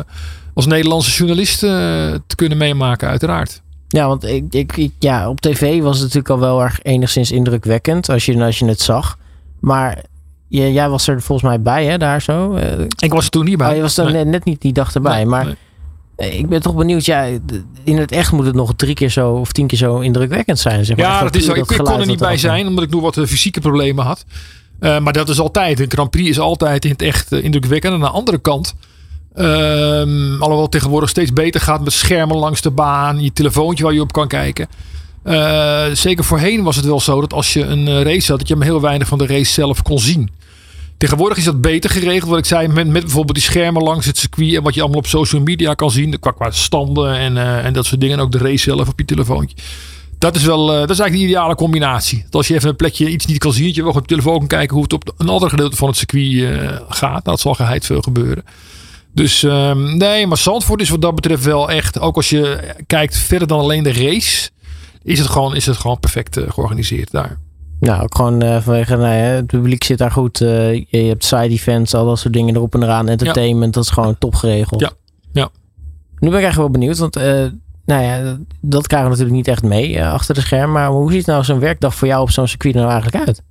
[0.54, 3.62] als Nederlandse journalist te kunnen meemaken, uiteraard.
[3.88, 7.32] Ja, want ik, ik, ik, ja, op tv was het natuurlijk al wel erg enigszins
[7.32, 9.18] indrukwekkend als je, als je het zag.
[9.60, 10.04] Maar
[10.48, 12.58] je, jij was er volgens mij bij, hè, daar zo?
[12.98, 13.70] Ik was er toen niet bij.
[13.70, 14.12] Oh, je was er nee.
[14.12, 15.16] net, net, niet die dag erbij.
[15.16, 15.56] Nee, maar nee.
[16.26, 17.04] Ik ben toch benieuwd.
[17.04, 17.28] Ja,
[17.85, 20.85] in het echt moet het nog drie keer zo of tien keer zo indrukwekkend zijn.
[20.85, 21.07] Zeg maar.
[21.07, 21.46] Ja, dat is.
[21.46, 24.24] Ik, ik kon er niet bij zijn, omdat ik nog wat fysieke problemen had.
[24.81, 25.81] Uh, maar dat is altijd.
[25.81, 27.94] Een Grand Prix is altijd in het echt uh, indrukwekkend.
[27.94, 28.74] En aan de andere kant.
[29.37, 33.22] Um, alhoewel tegenwoordig steeds beter gaat met schermen langs de baan.
[33.22, 34.68] Je telefoontje waar je op kan kijken.
[35.24, 38.54] Uh, zeker voorheen was het wel zo dat als je een race had, dat je
[38.54, 40.31] hem heel weinig van de race zelf kon zien.
[40.98, 42.30] Tegenwoordig is dat beter geregeld.
[42.30, 44.54] Wat ik zei, met, met bijvoorbeeld die schermen langs het circuit.
[44.54, 46.18] En wat je allemaal op social media kan zien.
[46.18, 48.18] Qua, qua standen en, uh, en dat soort dingen.
[48.18, 49.56] En ook de race zelf op je telefoontje.
[50.18, 52.22] Dat is wel, uh, dat is eigenlijk de ideale combinatie.
[52.22, 53.66] Dat als je even een plekje iets niet kan zien.
[53.66, 55.88] Dat je wel op je telefoon kan kijken hoe het op een ander gedeelte van
[55.88, 57.11] het circuit uh, gaat.
[57.11, 58.44] Nou, dat zal geheid veel gebeuren.
[59.12, 62.00] Dus um, nee, maar Zandvoort is wat dat betreft wel echt.
[62.00, 64.50] Ook als je kijkt verder dan alleen de race.
[65.02, 67.38] Is het gewoon, is het gewoon perfect georganiseerd daar.
[67.80, 70.40] Nou, ook gewoon uh, vanwege, nou ja, het publiek zit daar goed.
[70.40, 73.08] Uh, je hebt side events, al dat soort dingen erop en eraan.
[73.08, 73.80] Entertainment, ja.
[73.80, 74.80] dat is gewoon top geregeld.
[74.80, 74.90] Ja,
[75.32, 75.48] ja.
[76.18, 77.46] Nu ben ik eigenlijk wel benieuwd, want uh,
[77.84, 80.72] nou ja, dat krijgen we natuurlijk niet echt mee achter de scherm.
[80.72, 83.42] Maar hoe ziet nou zo'n werkdag voor jou op zo'n circuit nou eigenlijk uit?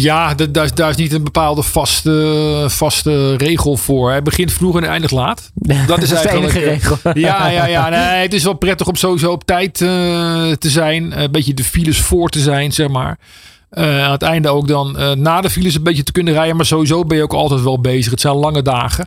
[0.00, 4.10] Ja, daar, daar is niet een bepaalde vaste, vaste regel voor.
[4.10, 5.50] Hij begint vroeg en eindigt laat.
[5.86, 6.96] Dat is, dat eigenlijk de regel.
[7.14, 7.88] Ja, ja, ja.
[7.88, 9.88] Nee, het is wel prettig om sowieso op tijd uh,
[10.52, 11.20] te zijn.
[11.20, 13.18] Een beetje de files voor te zijn, zeg maar.
[13.72, 16.56] Uh, aan het einde ook dan uh, na de files een beetje te kunnen rijden.
[16.56, 18.10] Maar sowieso ben je ook altijd wel bezig.
[18.10, 19.06] Het zijn lange dagen.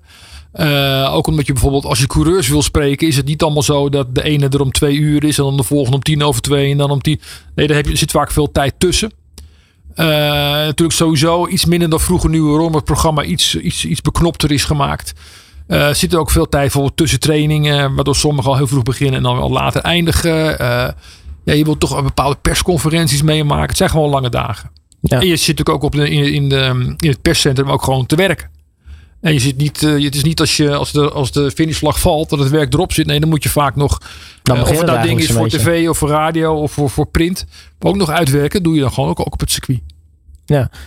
[0.55, 3.89] Uh, ook omdat je bijvoorbeeld als je coureurs wil spreken, is het niet allemaal zo
[3.89, 6.41] dat de ene er om twee uur is en dan de volgende om tien over
[6.41, 7.21] twee en dan om tien.
[7.55, 9.11] Nee, daar heb je, zit vaak veel tijd tussen.
[9.95, 14.51] Uh, natuurlijk sowieso iets minder dan vroeger nu waarom het programma iets, iets, iets beknopter
[14.51, 15.13] is gemaakt.
[15.67, 19.15] Uh, zit er ook veel tijd voor tussen trainingen, waardoor sommigen al heel vroeg beginnen
[19.15, 20.51] en dan wel later eindigen.
[20.51, 20.87] Uh,
[21.43, 23.67] ja, je wilt toch bepaalde persconferenties meemaken.
[23.67, 24.71] Het zijn gewoon lange dagen.
[25.01, 25.19] Ja.
[25.19, 28.05] En je zit natuurlijk ook op de, in, in, de, in het perscentrum ook gewoon
[28.05, 28.49] te werken.
[29.21, 31.99] En je zit niet, eh, het is niet als, je, als, de, als de finishvlag
[31.99, 33.05] valt dat het werk erop zit.
[33.05, 33.97] Nee, dan moet je vaak nog,
[34.51, 37.45] of begint het nou ding is voor tv of voor radio of voor, voor print,
[37.79, 39.79] maar ook nog uitwerken, doe je dan gewoon ook, ook op het circuit.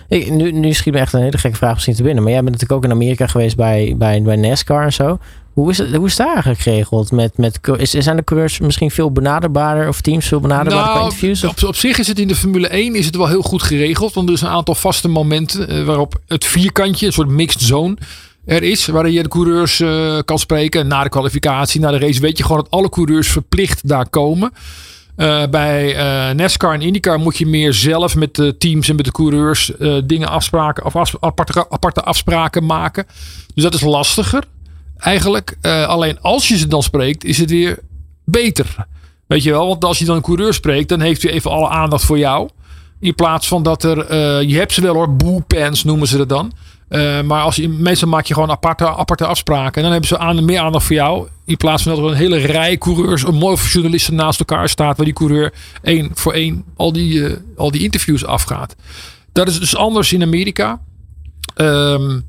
[0.09, 2.23] Ik, nu, nu schiet me echt een hele gekke vraag misschien te binnen.
[2.23, 5.19] Maar jij bent natuurlijk ook in Amerika geweest bij, bij, bij NASCAR en zo.
[5.55, 7.13] Hoe is, het, hoe is het daar eigenlijk geregeld?
[7.13, 11.45] Met, met, is, zijn de coureurs misschien veel benaderbaarder of teams veel benaderbaarder qua interviews?
[11.45, 11.51] Of?
[11.51, 14.15] op, op zich is het in de Formule 1 is het wel heel goed geregeld.
[14.15, 17.97] Want er is een aantal vaste momenten eh, waarop het vierkantje, een soort mixed zone,
[18.45, 18.87] er is.
[18.87, 20.87] Waarin je de coureurs eh, kan spreken.
[20.87, 24.53] Na de kwalificatie, na de race, weet je gewoon dat alle coureurs verplicht daar komen.
[25.17, 25.93] Eh, bij
[26.33, 29.97] NASCAR en IndyCar moet je meer zelf met de teams en met de coureurs eh,
[30.05, 33.07] dingen afspraken of aparte, aparte afspraken maken.
[33.55, 34.45] Dus dat is lastiger
[34.99, 35.57] eigenlijk.
[35.87, 37.79] Alleen als je ze dan spreekt, is het weer
[38.25, 38.87] beter.
[39.27, 41.69] Weet je wel, want als je dan een coureur spreekt, dan heeft hij even alle
[41.69, 42.49] aandacht voor jou.
[43.01, 43.97] In plaats van dat er,
[44.47, 46.53] je hebt ze wel hoor, boepens noemen ze het dan.
[46.89, 49.75] Eh, maar als je, meestal maak je gewoon aparte, aparte afspraken.
[49.75, 51.29] En dan hebben ze aan, meer aandacht voor jou.
[51.45, 54.97] In plaats van dat er een hele rij coureurs, een mooie journalisten naast elkaar staat.
[54.97, 58.77] Waar die coureur één voor één al die, eh, al die interviews afgaat.
[59.33, 60.81] Dat is dus anders in Amerika.
[61.55, 62.21] Ehm,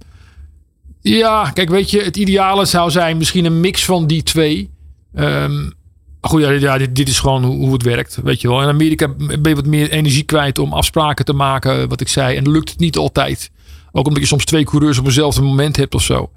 [1.01, 4.69] ja, kijk, weet je, het ideale zou zijn misschien een mix van die twee.
[6.25, 8.17] Maar goed, ja, dit, is gewoon hoe, hoe het werkt.
[8.23, 8.61] Weet je wel.
[8.61, 12.37] In Amerika ben je wat meer energie kwijt om afspraken te maken, wat ik zei.
[12.37, 13.51] En lukt het niet altijd.
[13.97, 16.29] Ook omdat je soms twee coureurs op eenzelfde moment hebt of zo.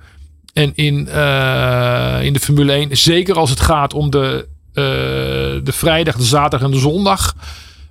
[0.52, 4.84] En in, eh, in de Formule 1, zeker als het gaat om de, eh,
[5.64, 7.34] de vrijdag, de zaterdag en de zondag,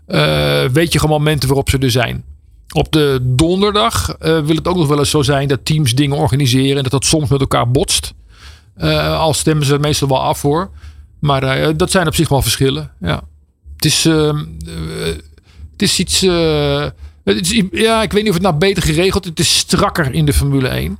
[0.05, 2.23] eh, weet je gewoon momenten waarop ze er zijn.
[2.73, 6.77] Op de donderdag wil het ook nog wel eens zo zijn dat teams dingen organiseren
[6.77, 8.13] en dat dat soms met elkaar botst.
[9.17, 10.69] Al stemmen ze meestal wel af voor.
[11.19, 12.91] Maar dat zijn op zich wel verschillen.
[12.99, 13.23] Ja.
[13.75, 15.15] Het is, ehm, eh,
[15.71, 16.25] het is iets.
[17.35, 19.29] Het is, ja, ik weet niet of het nou beter geregeld is.
[19.29, 20.97] Het is strakker in de Formule 1.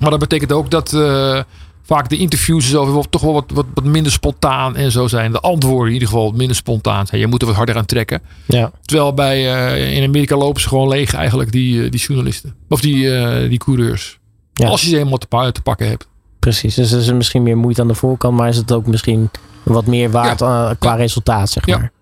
[0.00, 1.40] Maar dat betekent ook dat eh,
[1.82, 5.32] vaak de interviews zo toch wel wat, wat, wat minder spontaan en zo zijn.
[5.32, 7.20] De antwoorden in ieder geval wat minder spontaan zijn.
[7.20, 8.22] Je moet er wat harder aan trekken.
[8.46, 8.70] Ja.
[8.82, 12.54] Terwijl bij, eh, in Amerika lopen ze gewoon leeg eigenlijk, die, eh, die journalisten.
[12.68, 14.18] Of die, die coureurs.
[14.52, 14.68] Ja.
[14.68, 16.06] Als je ze helemaal te, te pakken hebt.
[16.38, 19.30] Precies, dus er is misschien meer moeite aan de voorkant, maar is het ook misschien
[19.62, 20.36] wat meer waard
[20.78, 21.92] qua resultaat, zeg maar.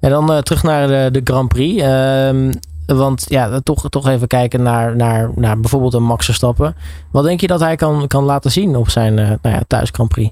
[0.00, 1.82] En dan eh, terug naar de, de Grand Prix.
[1.82, 2.52] Ehm,
[2.86, 6.76] want ja, toch, toch even kijken naar, naar, naar bijvoorbeeld een Max Verstappen.
[7.10, 9.88] Wat denk je dat hij kan, kan laten zien op zijn eh, nou ja, thuis
[9.92, 10.30] Grand Prix?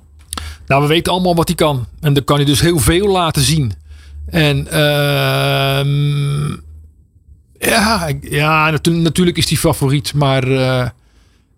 [0.66, 1.86] Nou, we weten allemaal wat hij kan.
[2.00, 3.72] En dan kan hij dus heel veel laten zien.
[4.26, 6.48] En ehm,
[7.58, 10.14] ja, ja natu- natuurlijk is hij favoriet.
[10.14, 10.88] Maar eh,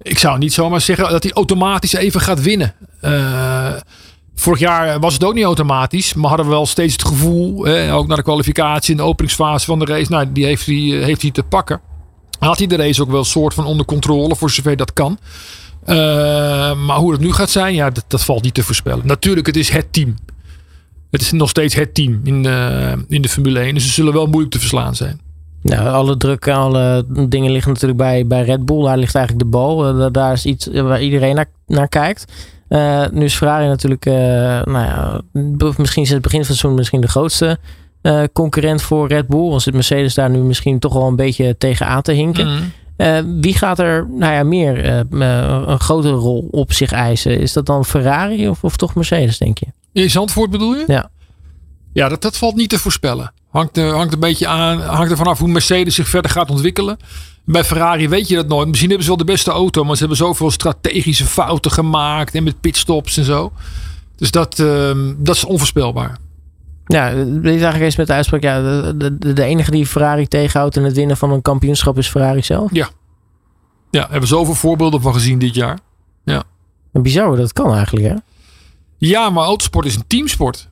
[0.02, 2.74] ik zou niet zomaar zeggen dat hij automatisch even gaat winnen.
[4.40, 6.14] Vorig jaar was het ook niet automatisch.
[6.14, 9.79] Maar hadden we wel steeds het gevoel, ook naar de kwalificatie en de openingsfase van
[9.79, 10.11] de race.
[10.11, 11.81] Nou, die heeft hij, eh, heeft hij te pakken.
[12.38, 15.18] Had hij de race ook wel een soort van onder controle, voor zover dat kan.
[15.85, 15.96] Eh,
[16.74, 19.07] maar hoe het nu gaat zijn, ja, dat, dat valt niet te voorspellen.
[19.07, 20.14] Natuurlijk, het is het team.
[21.11, 23.74] Het is nog steeds het team in, eh, in de Formule 1.
[23.74, 25.20] Dus ze zullen wel moeilijk te verslaan zijn.
[25.62, 28.84] Nou, alle druk, alle dingen liggen natuurlijk bij, bij Red Bull.
[28.84, 29.86] Daar ligt eigenlijk de bal.
[29.88, 32.32] Eh, da- daar is iets waar iedereen naar, naar kijkt.
[32.68, 34.14] Eh, nu is Ferrari natuurlijk, eh,
[34.62, 37.58] nou ja, misschien sinds het begin van het seizoen misschien de grootste
[38.02, 39.50] eh, concurrent voor Red Bull.
[39.50, 42.46] Dan zit Mercedes daar nu misschien toch wel een beetje tegenaan te hinken.
[42.46, 42.62] Mhm.
[42.96, 47.40] Eh, wie gaat er nou ja, meer eh, eh, een grotere rol op zich eisen?
[47.40, 49.66] Is dat dan Ferrari of, of toch Mercedes, denk je?
[49.92, 50.84] In Zandvoort bedoel je?
[50.86, 51.10] Ja.
[51.92, 53.32] Ja, dat, dat valt niet te voorspellen.
[53.50, 56.96] Hangt, er, hangt een beetje aan, hangt er vanaf hoe Mercedes zich verder gaat ontwikkelen.
[57.44, 58.68] Bij Ferrari weet je dat nooit.
[58.68, 62.42] Misschien hebben ze wel de beste auto, maar ze hebben zoveel strategische fouten gemaakt en
[62.42, 63.52] met pitstops en zo.
[64.16, 66.16] Dus dat, ehm, dat is onvoorspelbaar.
[66.86, 68.42] Ja, weet je eigenlijk eens met de uitspraak.
[68.42, 72.08] Ja, de, de, de enige die Ferrari tegenhoudt in het winnen van een kampioenschap is
[72.08, 72.70] Ferrari zelf.
[72.72, 72.88] Ja,
[73.90, 75.78] daar hebben we zoveel voorbeelden van gezien dit jaar.
[76.92, 78.14] En bizar dat kan eigenlijk, hè?
[78.98, 80.68] Ja, maar autosport is een teamsport.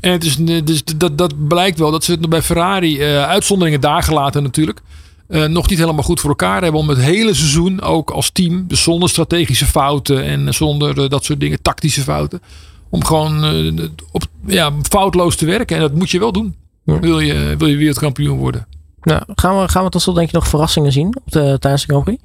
[0.00, 3.80] En het is, dus dat, dat blijkt wel dat ze het bij Ferrari, eh, uitzonderingen
[3.80, 4.80] daar gelaten natuurlijk,
[5.28, 8.64] eh, nog niet helemaal goed voor elkaar hebben om het hele seizoen ook als team,
[8.66, 12.40] dus zonder strategische fouten en zonder eh, dat soort dingen, tactische fouten,
[12.88, 15.76] om gewoon eh, op, ja, foutloos te werken.
[15.76, 16.54] En dat moet je wel doen.
[16.84, 16.98] Ja.
[16.98, 18.66] Wil, je, wil je wereldkampioen worden?
[19.02, 21.86] Nou, gaan we, gaan we tot slot denk je nog verrassingen zien op de, tijdens
[21.86, 22.22] de Grand Prix?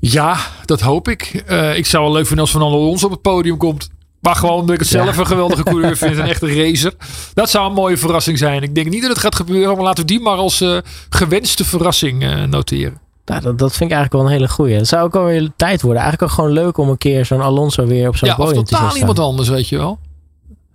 [0.00, 1.42] Ja, dat hoop ik.
[1.46, 3.90] Eh, ik zou wel leuk vinden als Fernando Alonso op het podium komt.
[4.24, 5.20] Maar gewoon omdat ik het zelf Ja.
[5.20, 6.16] een geweldige coureur vind.
[6.16, 6.92] Een echte racer.
[7.34, 8.62] Dat zou een mooie verrassing zijn.
[8.62, 9.74] Ik denk niet dat het gaat gebeuren.
[9.74, 12.98] Maar laten we die maar als eh, gewenste verrassing eh, noteren.
[13.24, 14.74] Nou, dat, dat vind ik eigenlijk wel een hele goeie.
[14.74, 16.02] Het zou ook wel weer tijd worden.
[16.02, 18.58] Eigenlijk ook gewoon leuk om een keer zo'n Alonso weer op zo'n Ja, podium te
[18.58, 18.98] zien totaal staan.
[19.00, 19.98] iemand anders, weet je wel.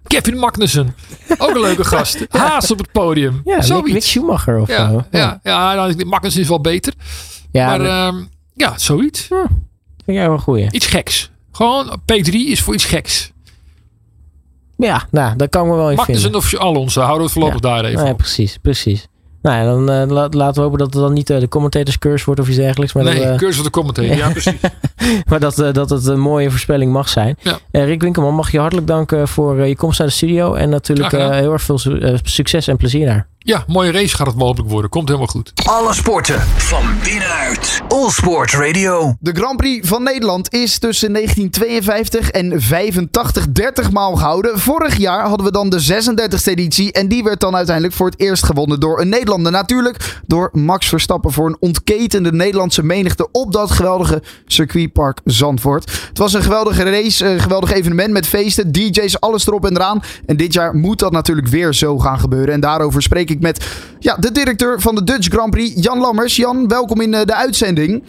[0.07, 0.95] Kevin Magnussen.
[1.37, 2.25] Ook een leuke gast.
[2.29, 3.41] Haas op het podium.
[3.45, 3.91] Ja, Zoiets.
[3.91, 5.03] Mick Schumacher of ja, zo.
[5.11, 6.93] ja, ja, nou, Magnussen is wel beter.
[7.51, 8.15] Ja, maar ehm,
[8.53, 9.21] Ja, zoiets.
[10.05, 10.67] Vind jij wel een goeie?
[10.71, 11.31] Iets geks.
[11.51, 13.31] Gewoon P3 is voor iets geks.
[14.87, 16.35] Ja, nou, daar kan ik me wel in vinden.
[16.35, 18.17] of Alonso, houden we het voorlopig daar even Nee, op.
[18.17, 19.07] precies, precies.
[19.41, 21.97] Nou ja, dan eh, la- laten we hopen dat het dan niet eh, de commentators
[21.99, 22.93] curse wordt of iets dergelijks.
[22.93, 24.15] Maar, Nee, dat, eh, cursus van de commentator.
[24.15, 24.53] Ja, precies.
[25.29, 27.37] maar dat, eh, dat het een mooie voorspelling mag zijn.
[27.41, 27.57] Ja.
[27.71, 30.53] Rick Winkelman, mag je hartelijk danken voor je komst naar de studio.
[30.53, 33.27] En natuurlijk eh, heel erg veel su- succes en plezier daar.
[33.49, 34.89] Ja, mooie race gaat het mogelijk worden.
[34.89, 35.51] Komt helemaal goed.
[35.65, 37.81] Alle sporten van binnenuit.
[37.87, 39.15] All Sport Radio.
[39.19, 44.59] De Grand Prix van Nederland is tussen 1952 en 85 30 maal gehouden.
[44.59, 46.91] Vorig jaar hadden we dan de 36e editie.
[46.91, 49.51] En die werd dan uiteindelijk voor het eerst gewonnen door een Nederlander.
[49.51, 55.91] Natuurlijk door Max Verstappen voor een ontketende Nederlandse menigte op dat geweldige circuitpark Zandvoort.
[56.07, 60.01] Het was een geweldige race, een geweldig evenement met feesten, DJ's, alles erop en eraan.
[60.25, 62.53] En dit jaar moet dat natuurlijk weer zo gaan gebeuren.
[62.53, 66.35] En daarover spreek ik met ja, de directeur van de Dutch Grand Prix, Jan Lammers.
[66.35, 68.03] Jan, welkom in eh, de uitzending.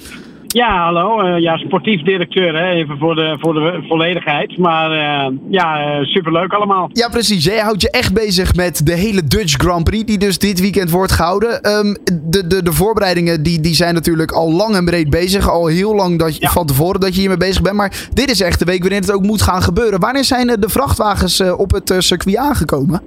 [0.47, 1.21] Ja, hallo.
[1.21, 2.71] Eh, ja, sportief directeur, hè?
[2.71, 4.59] even voor de, voor de volledigheid.
[4.59, 6.90] Maar eh, ja, superleuk allemaal.
[6.93, 7.45] Ja, precies.
[7.45, 10.90] Jij houdt je echt bezig met de hele Dutch Grand Prix, die dus dit weekend
[10.90, 11.61] wordt gehouden.
[11.62, 15.49] Ehm, de, de, de voorbereidingen die, die zijn natuurlijk al lang en breed bezig.
[15.51, 16.51] Al heel lang dat je, Ja.
[16.51, 17.77] van tevoren dat je hiermee bezig bent.
[17.77, 20.01] Maar dit is echt de week waarin het ook moet gaan gebeuren.
[20.01, 23.03] Wanneer zijn de vrachtwagens op het circuit aangekomen?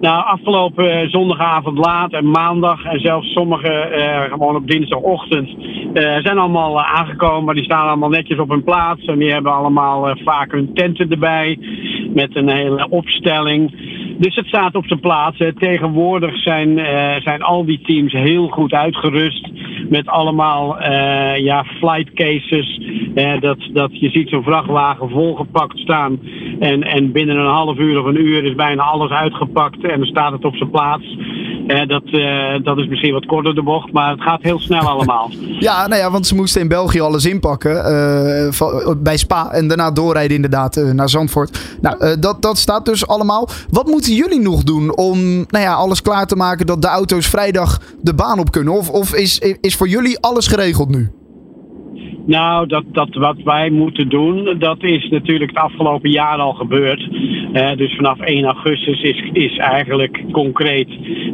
[0.00, 5.48] Nou, afgelopen eh, zondagavond laat en maandag en zelfs sommige eh, gewoon op dinsdagochtend
[5.92, 7.44] eh, zijn allemaal aangekomen.
[7.44, 11.10] Maar die staan allemaal netjes op hun plaats en die hebben allemaal vaak hun tenten
[11.10, 11.58] erbij
[12.16, 13.74] met een hele opstelling.
[14.18, 15.42] Dus het staat op zijn plaats.
[15.58, 19.48] Tegenwoordig zijn, eh, zijn al die teams heel goed uitgerust
[19.88, 22.80] met allemaal eh, ja, flight cases.
[23.40, 26.18] Dat, dat je ziet zo'n vrachtwagen volgepakt staan.
[26.60, 29.84] En, en binnen een half uur of een uur is bijna alles uitgepakt.
[29.84, 31.16] En dan staat het op zijn plaats.
[31.66, 35.30] Dat, eh, dat is misschien wat korter de bocht, maar het gaat heel snel allemaal.
[35.58, 37.74] Ja, nou ja, want ze moesten in België alles inpakken
[39.02, 39.50] bij Spa.
[39.50, 41.78] En daarna doorrijden inderdaad naar Zandvoort.
[41.80, 43.48] Nou, dat, dat staat dus allemaal.
[43.70, 47.26] Wat moeten jullie nog doen om nou ja, alles klaar te maken dat de auto's
[47.26, 48.72] vrijdag de baan op kunnen?
[48.74, 51.10] Of, of is, is voor jullie alles geregeld nu?
[52.26, 57.08] Nou, dat, dat wat wij moeten doen, dat is natuurlijk het afgelopen jaar al gebeurd.
[57.52, 60.88] Eh, dus vanaf 1 augustus is, is eigenlijk concreet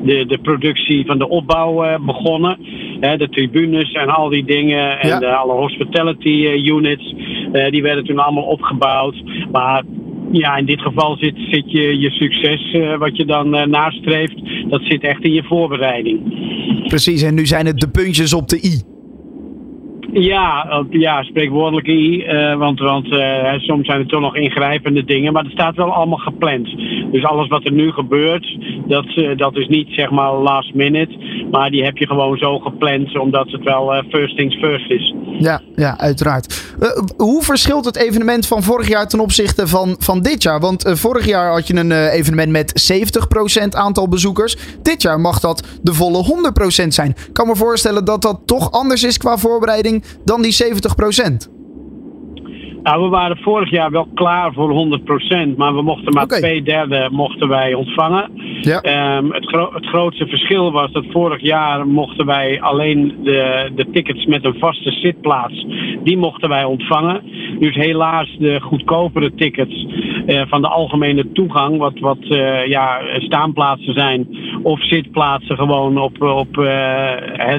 [0.05, 2.59] de, de productie van de opbouw eh, begonnen.
[3.01, 5.19] Eh, de tribunes en al die dingen en Ja.
[5.19, 7.15] de, alle hospitality eh, units,
[7.53, 9.23] eh, die werden toen allemaal opgebouwd.
[9.53, 9.83] Maar
[10.33, 14.37] ja, in dit geval zit, zit je, je succes, eh, wat je dan eh, nastreeft,
[14.69, 16.21] dat zit echt in je voorbereiding.
[16.87, 18.83] Precies, en nu zijn het de puntjes op de i.
[20.13, 22.23] Ja, ja spreekwoordelijk I.
[22.23, 23.07] eh, want want
[23.57, 25.33] soms zijn er toch nog ingrijpende dingen.
[25.33, 26.69] Maar het staat wel allemaal gepland.
[27.13, 31.17] Dus alles wat er nu gebeurt, dat, eh, dat is niet zeg maar last minute.
[31.51, 35.15] Maar die heb je gewoon zo gepland, omdat het wel eh, first things first is.
[35.39, 36.75] Ja, ja uiteraard.
[36.81, 40.61] Eh, hoe verschilt het evenement van vorig jaar ten opzichte van, van dit jaar?
[40.61, 44.57] Want vorig jaar had je een evenement met 70% aantal bezoekers.
[44.83, 47.09] Dit jaar mag dat de volle 100% zijn.
[47.09, 51.62] Ik kan me voorstellen dat dat toch anders is qua voorbereiding dan die 70%.
[52.83, 56.39] Nou, we waren vorig jaar wel klaar voor 100%, maar we mochten maar Oké.
[56.39, 58.31] twee derde mochten wij ontvangen.
[58.61, 58.81] Ja.
[58.81, 63.91] Ehm, het, gro- het grootste verschil was dat vorig jaar mochten wij alleen de, de
[63.93, 65.67] tickets met een vaste zitplaats,
[66.05, 67.23] die mochten wij ontvangen.
[67.59, 69.87] Dus helaas de goedkopere tickets
[70.27, 74.27] eh, van de algemene toegang, wat, wat eh, ja, staanplaatsen zijn
[74.63, 76.65] of zitplaatsen gewoon op, op eh,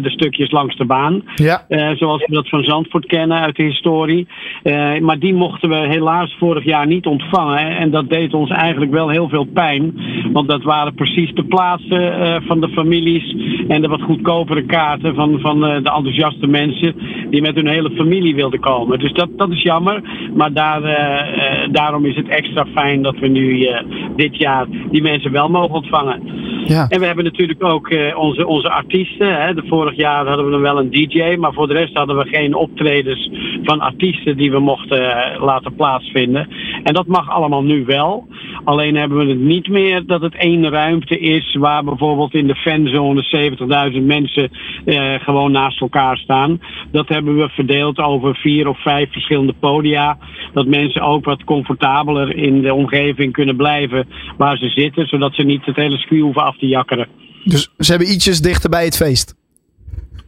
[0.01, 1.23] de stukjes langs de baan.
[1.35, 1.65] Ja.
[1.95, 4.27] Zoals we dat van Zandvoort kennen uit de historie.
[4.63, 7.77] Eh, maar die mochten we helaas vorig jaar niet ontvangen.
[7.77, 9.93] En dat deed ons eigenlijk wel heel veel pijn.
[10.31, 13.35] Want dat waren precies de plaatsen eh, van de families.
[13.67, 16.95] En de wat goedkopere kaarten van, van eh, de enthousiaste mensen.
[17.29, 18.99] Die met hun hele familie wilden komen.
[18.99, 20.01] Dus dat, dat is jammer.
[20.35, 23.67] Maar daar, eh, daarom is het extra fijn dat we nu
[24.15, 26.21] dit jaar die mensen wel mogen ontvangen.
[26.65, 26.87] Ja.
[26.89, 29.41] En we hebben natuurlijk ook onze, onze artiesten.
[29.41, 29.53] Hè.
[29.53, 32.25] De vorig jaar hadden we dan wel een DJ, maar voor de rest hadden we
[32.27, 33.29] geen optredens
[33.63, 35.02] van artiesten die we mochten
[35.39, 36.47] laten plaatsvinden.
[36.83, 38.27] En dat mag allemaal nu wel.
[38.63, 42.55] Alleen hebben we het niet meer dat het één ruimte is waar bijvoorbeeld in de
[42.55, 43.51] fanzone
[43.93, 44.49] 70.000 mensen
[44.85, 46.61] eh, gewoon naast elkaar staan.
[46.91, 50.17] Dat hebben we verdeeld over vier of vijf verschillende podia.
[50.53, 55.43] Dat mensen ook wat comfortabeler in de omgeving kunnen blijven waar ze zitten, zodat ze
[55.43, 57.07] niet het hele circuit hoeven af te jakkeren.
[57.43, 59.42] Dus ze hebben ietsjes dichter bij het feest.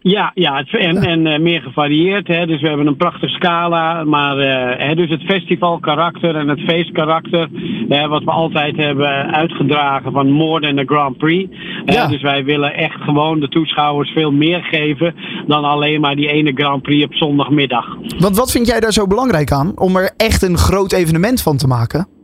[0.08, 2.28] Ja, ja het, en, en uh, meer gevarieerd.
[2.28, 2.46] Hè.
[2.46, 4.04] Dus we hebben een prachtige scala.
[4.04, 7.50] Maar uh, hè, dus het festivalkarakter en het feestkarakter.
[7.90, 11.56] Hè, wat we altijd hebben uitgedragen van more than a Grand Prix.
[11.86, 12.08] Ja.
[12.08, 15.16] dus wij willen echt gewoon de toeschouwers veel meer geven.
[15.48, 17.98] Dan alleen maar die ene Grand Prix op zondagmiddag.
[18.20, 19.80] Want wat vind jij daar zo belangrijk aan?
[19.80, 22.15] Om er echt een groot evenement van te maken?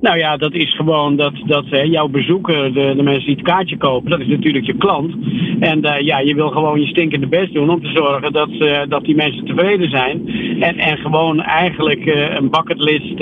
[0.00, 3.44] Nou ja, dat is gewoon dat, dat hè, jouw bezoeker, de, de mensen die het
[3.44, 5.14] kaartje kopen, dat is natuurlijk je klant.
[5.60, 8.78] En uh, ja, je wil gewoon je stinkende best doen om te zorgen dat, uh,
[8.88, 10.28] dat die mensen tevreden zijn.
[10.60, 13.20] En, en gewoon eigenlijk uh, een bucketlist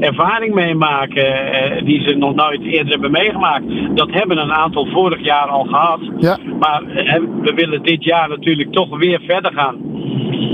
[0.00, 3.64] ervaring meemaken die ze nog nooit eerder hebben meegemaakt.
[3.94, 6.00] Dat hebben een aantal vorig jaar al gehad.
[6.18, 6.38] Ja.
[6.58, 6.82] Maar
[7.42, 9.76] we willen dit jaar natuurlijk toch weer verder gaan.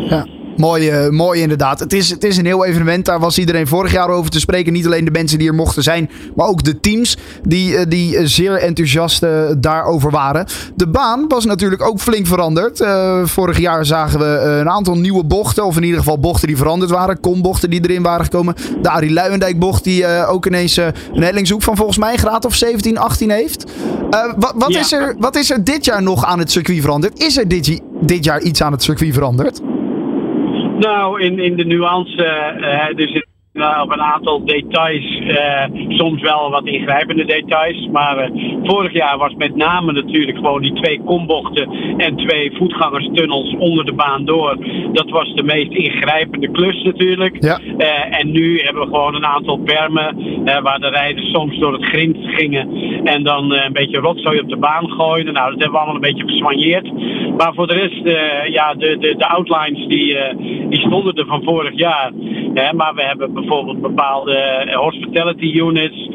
[0.09, 0.25] Ja.
[0.61, 1.81] Mooi, uh, mooi inderdaad.
[1.81, 3.05] Het is, het is een heel evenement.
[3.05, 4.73] Daar was iedereen vorig jaar over te spreken.
[4.73, 8.27] Niet alleen de mensen die er mochten zijn, maar ook de teams die, uh, die
[8.27, 9.27] zeer enthousiast
[9.59, 10.47] daarover waren.
[10.75, 12.85] De baan was natuurlijk ook flink veranderd.
[13.25, 14.25] vorig jaar zagen we
[14.61, 17.21] een aantal nieuwe bochten, of in ieder geval bochten die veranderd waren.
[17.21, 18.55] Kombochten die erin waren gekomen.
[18.83, 22.99] De Arie Luijendijk bocht die ook ineens een hellingshoek van volgens mij graad of 17,
[22.99, 23.65] 18 heeft.
[24.37, 24.81] wat, wat, ja.
[24.81, 27.19] is er, wat is er dit jaar nog aan het circuit veranderd?
[27.23, 29.61] Is er dit, dit jaar iets aan het circuit veranderd?
[30.81, 32.17] Nou, in, in de nuance,
[32.61, 37.89] uh, dus op een aantal details, uh, soms wel wat ingrijpende details.
[37.93, 43.55] Maar uh, vorig jaar was met name natuurlijk gewoon die twee kombochten en twee voetgangerstunnels
[43.59, 44.57] onder de baan door.
[44.93, 47.45] Dat was de meest ingrijpende klus natuurlijk.
[47.45, 47.59] Ja.
[48.11, 50.17] en nu hebben we gewoon een aantal bermen
[50.63, 52.69] waar de rijders soms door het grind gingen
[53.05, 55.33] en dan een beetje rotzooi op de baan gooiden.
[55.33, 56.93] Nou, dat hebben we allemaal een beetje geswanjeerd.
[57.37, 58.03] Maar voor de rest,
[58.53, 60.17] ja, de, de, de outlines die,
[60.69, 62.13] die stonden er van vorig jaar.
[62.75, 63.49] maar we hebben bijvoorbeeld
[63.81, 66.09] bepaalde eh, hospitality units.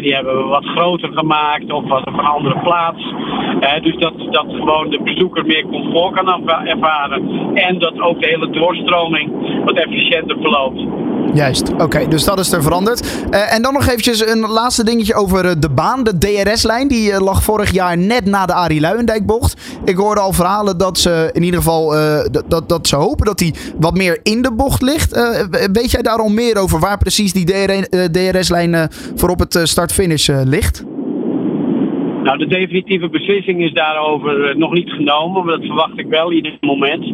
[0.00, 3.14] die hebben we wat groter gemaakt of wat op een andere plaats.
[3.82, 7.50] dus dat, dat gewoon de bezoeker meer comfort kan ervaren.
[7.54, 9.30] En dat ook de hele doorstroming
[9.64, 11.01] wat efficiënter verloopt.
[11.34, 13.06] Juist, oké, dus dat is er veranderd.
[13.30, 16.04] Uh, en dan nog eventjes een laatste dingetje over uh, de baan.
[16.04, 19.60] De DRS-lijn, die uh, lag vorig jaar net na de Arie Luijendijk-bocht.
[19.84, 21.94] Ik hoorde al verhalen dat ze in ieder geval
[22.48, 25.10] dat, dat ze hopen dat die wat meer in de bocht ligt.
[25.72, 27.44] weet jij daar al meer over waar precies die
[28.10, 30.82] DRS-lijn voor op het start-finish ligt?
[32.22, 36.32] Nou, de definitieve beslissing is daarover eh, nog niet genomen, maar dat verwacht ik wel
[36.32, 37.04] ieder moment.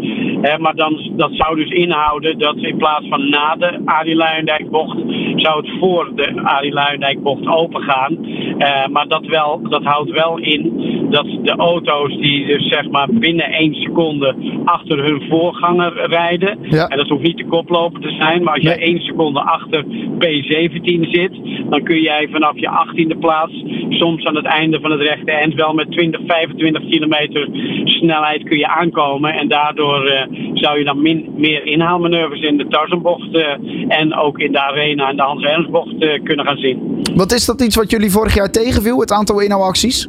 [0.59, 4.99] maar dan, dat zou dus inhouden dat in plaats van na de Arie Luijendijk bocht,
[5.37, 8.17] zou het voor de Arie Luijendijk bocht open gaan.
[8.59, 10.73] Uh, maar dat, wel, dat houdt wel in
[11.11, 16.59] dat de auto's die dus zeg maar binnen één seconde achter hun voorganger rijden.
[16.89, 19.85] En dat hoeft niet de koploper te zijn, maar als jij één seconde achter
[20.19, 21.33] P17 zit,
[21.71, 25.73] dan kun jij vanaf je 18e plaats soms aan het einde van het eind wel
[25.73, 27.49] met 20, 25 kilometer
[27.85, 29.33] snelheid kun je aankomen.
[29.33, 30.23] En daardoor uh,
[30.55, 33.47] zou je dan min, meer inhaalmanoeuvres in de Tarzanbocht uh,
[33.89, 37.03] en ook in de Arena en de Hans Ernstbocht uh, kunnen gaan zien.
[37.15, 40.09] Wat is dat iets wat jullie vorig jaar tegenviel, het aantal inhaalacties?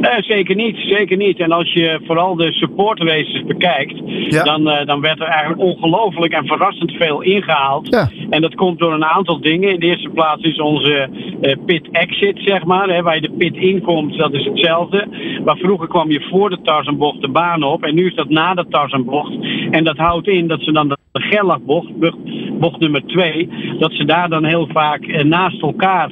[0.00, 1.38] Uh, zeker niet, zeker niet.
[1.38, 3.96] En als je vooral de support races bekijkt,
[4.44, 7.86] dan, uh, dan werd er eigenlijk ongelooflijk en verrassend veel ingehaald.
[7.94, 8.10] Ja.
[8.30, 9.72] En dat komt door een aantal dingen.
[9.72, 11.08] In de eerste plaats is onze
[11.40, 12.88] uh, pit exit, zeg maar.
[12.88, 15.06] Hè, waar je de pit inkomt, dat is hetzelfde.
[15.44, 17.84] Maar vroeger kwam je voor de Tarzanbocht de baan op.
[17.84, 19.32] En nu is dat na de Tarzanbocht.
[19.70, 21.90] En dat houdt in dat ze dan de Gerlachbocht,
[22.58, 26.10] bocht nummer 2, dat ze daar dan heel vaak naast elkaar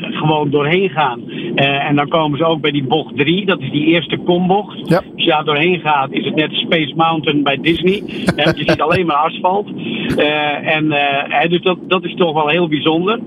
[0.00, 1.20] gewoon doorheen gaan.
[1.54, 4.88] En dan komen ze ook bij die bocht 3, dat is die eerste kombocht.
[4.88, 4.96] Ja.
[4.96, 8.02] Als je daar doorheen gaat, is het net Space Mountain bij Disney.
[8.36, 9.68] je ziet alleen maar asfalt.
[9.68, 13.18] Uh, en uh, dus dat, dat is toch wel heel bijzonder.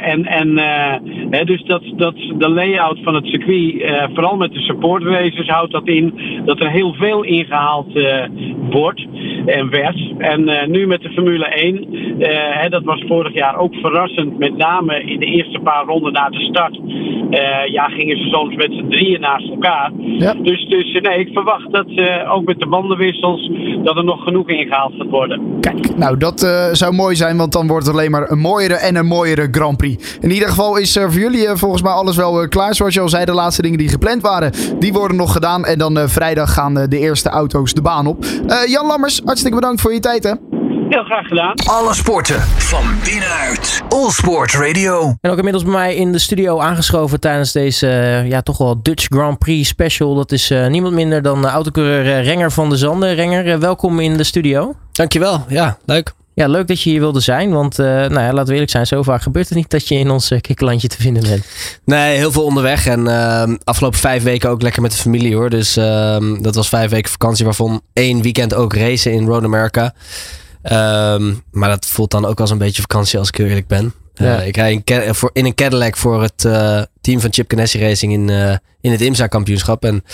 [0.00, 0.54] En en
[1.44, 5.88] dus dat, dat de layout van het circuit, vooral met de support races, houdt dat
[5.88, 6.14] in
[6.44, 7.92] dat er heel veel ingehaald
[8.70, 9.06] wordt
[9.46, 10.12] en werd.
[10.18, 11.86] En nu met de Formule 1,
[12.60, 16.28] hè, dat was vorig jaar ook verrassend, met name in de eerste paar ronden na
[16.28, 16.78] de start.
[17.66, 19.92] ja, gingen ze soms met z'n drieën naast elkaar.
[19.96, 20.34] Ja.
[20.34, 23.50] Dus, dus nee, ik verwacht dat uh, ook met de bandenwissels
[23.84, 25.60] dat er nog genoeg ingehaald gaat worden.
[25.60, 28.74] Kijk, nou dat uh, zou mooi zijn, want dan wordt het alleen maar een mooiere
[28.74, 30.18] en een mooiere Grand Prix.
[30.20, 32.74] In ieder geval is er voor jullie volgens mij alles wel klaar.
[32.74, 35.64] Zoals je al zei, de laatste dingen die gepland waren, die worden nog gedaan.
[35.64, 38.24] En dan vrijdag gaan de eerste auto's de baan op.
[38.66, 40.51] Jan Lammers, hartstikke bedankt voor je tijd hè.
[40.92, 41.54] Heel graag gedaan.
[41.54, 43.82] Alle sporten van binnenuit.
[43.88, 45.14] All Sport Radio.
[45.20, 48.82] En ook inmiddels bij mij in de studio aangeschoven tijdens deze uh, ja, toch wel
[48.82, 50.14] Dutch Grand Prix special.
[50.14, 53.14] Dat is uh, niemand minder dan autocoureur Renger van de Zanden.
[53.14, 54.74] Renger, welkom in de studio.
[54.92, 55.44] Dankjewel.
[55.48, 56.12] Ja, leuk.
[56.34, 57.50] Ja, leuk dat je hier wilde zijn.
[57.50, 59.94] Want uh, nou ja, laten we eerlijk zijn, zo vaak gebeurt het niet dat je
[59.94, 61.46] in ons uh, kikkerlandje te vinden bent.
[61.84, 62.86] Nee, heel veel onderweg.
[62.86, 65.50] En uh, afgelopen vijf weken ook lekker met de familie hoor.
[65.50, 69.94] Dus ehm, dat was vijf weken vakantie, waarvan één weekend ook racen in Road America.
[70.62, 73.94] Ehm, maar dat voelt dan ook als een beetje vakantie als ik heel eerlijk ben.
[74.14, 74.40] Ja.
[74.40, 76.40] ik rij in, voor, in, een Cadillac voor het
[77.00, 78.28] team van Chip Ganassi Racing in,
[78.80, 79.84] in het IMSA kampioenschap.
[79.84, 80.04] En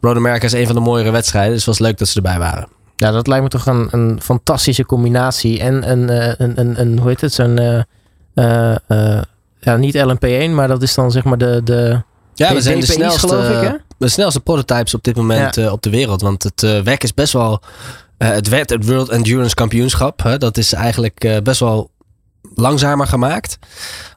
[0.00, 1.52] Road America is een van de mooiere wedstrijden.
[1.52, 2.68] Dus het was leuk dat ze erbij waren.
[2.96, 5.60] Ja, dat lijkt me toch een, een fantastische combinatie.
[5.60, 6.08] En een,
[6.42, 7.84] een, een, een, hoe heet het, zo'n,
[9.60, 12.02] ja, niet LMP1, maar dat is dan zeg maar de, de
[12.34, 15.72] ja, we zijn de snelste, ik, de snelste prototypes op dit moment ja.
[15.72, 16.20] op de wereld.
[16.20, 17.60] Want het WEC is best wel,
[18.24, 20.22] het werd het World Endurance Kampioenschap.
[20.22, 20.38] Hè?
[20.38, 21.90] Dat is eigenlijk best wel
[22.54, 23.58] langzamer gemaakt.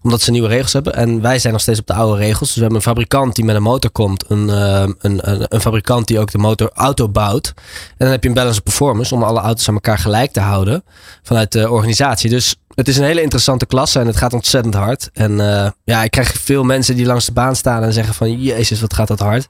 [0.02, 0.94] Omdat ze nieuwe regels hebben.
[0.94, 2.40] En wij zijn nog steeds op de oude regels.
[2.40, 4.30] Dus we hebben een fabrikant die met een motor komt.
[4.30, 7.54] Een, uh, een, een, een, fabrikant die ook de motor auto bouwt.
[7.88, 10.84] En dan heb je een balance performance om alle auto's aan elkaar gelijk te houden.
[11.24, 12.30] Vanuit de organisatie.
[12.30, 15.10] Dus het is een hele interessante klasse en het gaat ontzettend hard.
[15.14, 18.42] En uh, ja, ik krijg veel mensen die langs de baan staan en zeggen van...
[18.42, 19.48] Jezus, wat gaat dat hard.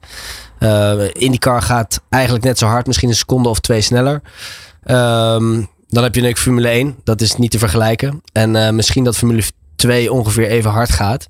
[0.60, 2.88] Uh, IndyCar gaat eigenlijk net zo hard.
[2.88, 4.22] Misschien een seconde of twee sneller.
[4.86, 6.96] Um, dan heb je natuurlijk Formule 1.
[7.04, 8.22] Dat is niet te vergelijken.
[8.32, 9.44] En uh, misschien dat Formule
[9.76, 11.26] 2 ongeveer even hard gaat.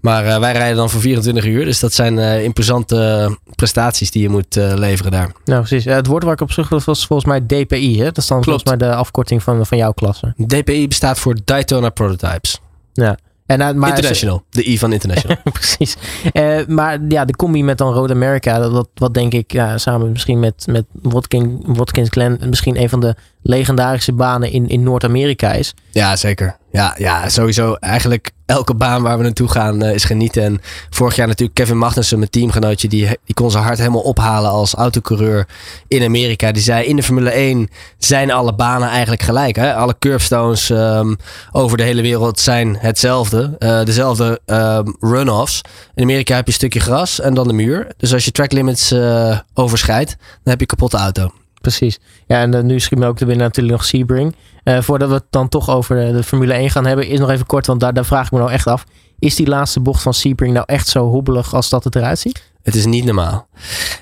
[0.00, 1.64] Maar uh, wij rijden dan voor 24 uur.
[1.64, 5.32] Dus dat zijn uh, imposante prestaties die je moet leveren daar.
[5.44, 5.84] Nou, precies.
[5.84, 7.98] het woord waar ik op zocht was volgens mij DPI.
[7.98, 8.04] Hè?
[8.04, 10.34] Dat is dan volgens mij de afkorting van, van jouw klasse.
[10.46, 12.60] DPI bestaat voor Daytona Prototypes.
[12.92, 13.16] Ja.
[13.46, 14.42] En, maar International.
[14.50, 15.36] De I van International.
[15.52, 15.96] Precies.
[16.32, 19.78] Uh, maar ja, de combi met dan Road America, dat, wat, wat denk ik ja,
[19.78, 23.14] samen misschien met, met Watkins, Watkins Glen misschien een van de
[23.46, 25.74] legendarische banen in, in Noord-Amerika is.
[25.90, 26.56] Ja, zeker.
[26.70, 27.74] Ja, ja, sowieso.
[27.74, 30.42] Eigenlijk elke baan waar we naartoe gaan uh, is genieten.
[30.42, 34.50] En vorig jaar natuurlijk Kevin Magnussen, mijn teamgenootje, die, die kon zijn hart helemaal ophalen
[34.50, 35.48] als autocoureur
[35.88, 36.52] in Amerika.
[36.52, 37.68] Die zei in de Formule 1
[37.98, 39.56] zijn alle banen eigenlijk gelijk.
[39.56, 39.74] Hè?
[39.74, 41.16] Alle curbstones um,
[41.52, 43.56] over de hele wereld zijn hetzelfde.
[43.58, 45.60] Uh, dezelfde um, run-offs.
[45.94, 47.86] In Amerika heb je een stukje gras en dan de muur.
[47.96, 51.30] Dus als je track limits uh, overschrijdt, dan heb je kapotte auto
[51.68, 51.98] precies.
[52.26, 54.34] Ja, en uh, nu schiet me ook te binnen natuurlijk nog Sebring.
[54.64, 57.46] Uh, voordat we het dan toch over de Formule 1 gaan hebben, is nog even
[57.46, 58.84] kort, want daar, daar vraag ik me nou echt af.
[59.18, 62.42] Is die laatste bocht van Sebring nou echt zo hobbelig als dat het eruit ziet?
[62.62, 63.48] Het is niet normaal.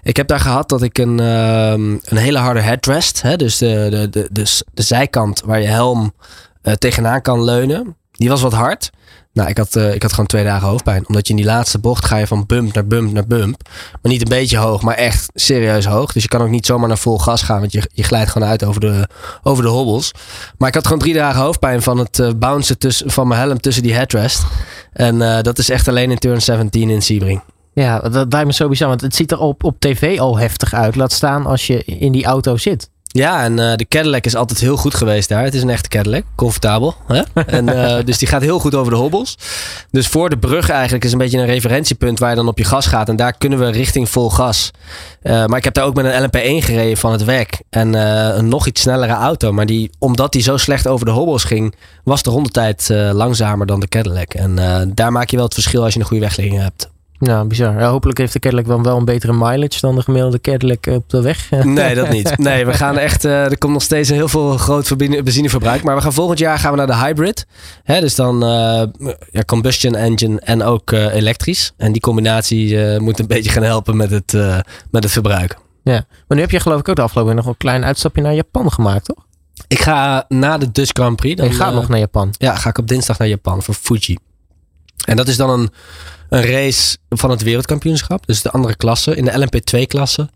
[0.03, 3.87] Ik heb daar gehad dat ik een, uh, een hele harde headrest, hè, dus de,
[3.91, 6.15] de, de, de, de zijkant waar je helm
[6.79, 8.91] tegenaan kan leunen, die was wat hard.
[9.33, 11.09] Nou, ik had, uh, ik had gewoon twee dagen hoofdpijn.
[11.09, 13.69] Omdat je in die laatste bocht ga je van bump naar bump naar bump.
[14.03, 16.12] Maar niet een beetje hoog, maar echt serieus hoog.
[16.12, 17.61] Dus je kan ook niet zomaar naar vol gas gaan.
[17.61, 19.09] Want je, je glijdt gewoon uit over de,
[19.43, 20.12] over de hobbels.
[20.59, 23.61] Maar ik had gewoon drie dagen hoofdpijn van het uh, bouncen tussen, van mijn helm
[23.61, 24.43] tussen die headrest.
[24.93, 27.43] En uh, dat is echt alleen in turn 17 in Sebring.
[27.73, 28.89] Ja, dat lijkt me bizar.
[28.89, 30.97] Want het ziet er op, op tv al heftig uit.
[30.97, 32.91] Laat staan als je in die auto zit.
[33.17, 35.45] Ja, en uh, de Cadillac is altijd heel goed geweest daar.
[35.45, 36.95] Het is een echte Cadillac, comfortabel.
[37.07, 37.23] Hè?
[37.47, 39.39] En, uh, dus die gaat heel goed over de hobbels.
[39.91, 42.65] Dus voor de brug eigenlijk is een beetje een referentiepunt waar je dan op je
[42.65, 43.09] gas gaat.
[43.09, 44.71] En daar kunnen we richting vol gas.
[45.23, 47.61] Uh, maar ik heb daar ook met een LMP1 gereden van het WEC.
[47.71, 47.95] En
[48.39, 49.53] een nog iets snellere auto.
[49.53, 53.81] Maar die, omdat die zo slecht over de hobbels ging, was de rondetijd langzamer dan
[53.81, 54.35] de Cadillac.
[54.35, 54.55] En
[54.95, 56.93] daar maak je wel het verschil als je een goede weglegging hebt.
[57.25, 57.79] Nou, bizar.
[57.79, 61.11] Ja, hopelijk heeft de Cadillac dan wel een betere mileage dan de gemiddelde Cadillac op
[61.11, 61.51] de weg.
[61.64, 62.39] Nee, dat niet.
[62.39, 63.25] Nee, we gaan echt.
[63.25, 65.83] Uh, er komt nog steeds heel veel groot benzineverbruik.
[65.83, 67.47] Maar we gaan volgend jaar gaan we naar de hybrid.
[67.83, 71.72] Hè, dus dan uh, ja, combustion engine en ook uh, elektrisch.
[71.77, 74.33] En die combinatie moet een beetje gaan helpen met het,
[74.91, 75.57] met het verbruik.
[75.83, 78.35] Ja, maar nu heb je geloof ik ook de afgelopen nog een klein uitstapje naar
[78.35, 79.25] Japan gemaakt, toch?
[79.68, 81.37] Ik ga na de Dutch Grand Prix.
[81.37, 82.35] Dan, je gaat nog naar Japan?
[82.39, 84.18] Ja, ga ik op dinsdag naar Japan voor Fuji.
[85.05, 85.71] En dat is dan een
[86.35, 88.27] een race van het wereldkampioenschap.
[88.27, 90.29] Dus de andere klasse, in de LMP2-klasse.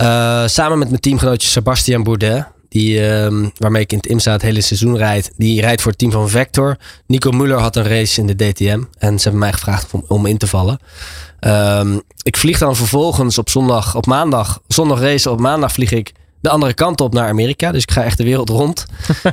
[0.00, 2.46] Uh, eh, samen met mijn teamgenootje Sebastian Bourdet.
[2.68, 5.32] Die, uh, waarmee ik in het IMSA het hele seizoen rijd.
[5.36, 6.76] Die rijdt voor het team van Vector.
[7.06, 8.82] Nico Muller had een race in de DTM.
[8.98, 10.78] En ze hebben mij gevraagd om, om in te vallen.
[11.40, 15.30] Um, ik vlieg dan vervolgens op zondag, op maandag, zondag race.
[15.30, 16.12] Op maandag vlieg ik
[16.44, 17.72] de andere kant op naar Amerika.
[17.72, 18.86] Dus ik ga echt de wereld rond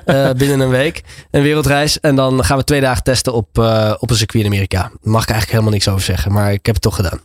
[0.05, 1.03] uh, binnen een week.
[1.31, 1.99] Een wereldreis.
[1.99, 4.81] En dan gaan we twee dagen testen op, uh, op een circuit in Amerika.
[4.81, 6.31] Daar mag ik eigenlijk helemaal niks over zeggen.
[6.31, 7.19] Maar ik heb het toch gedaan.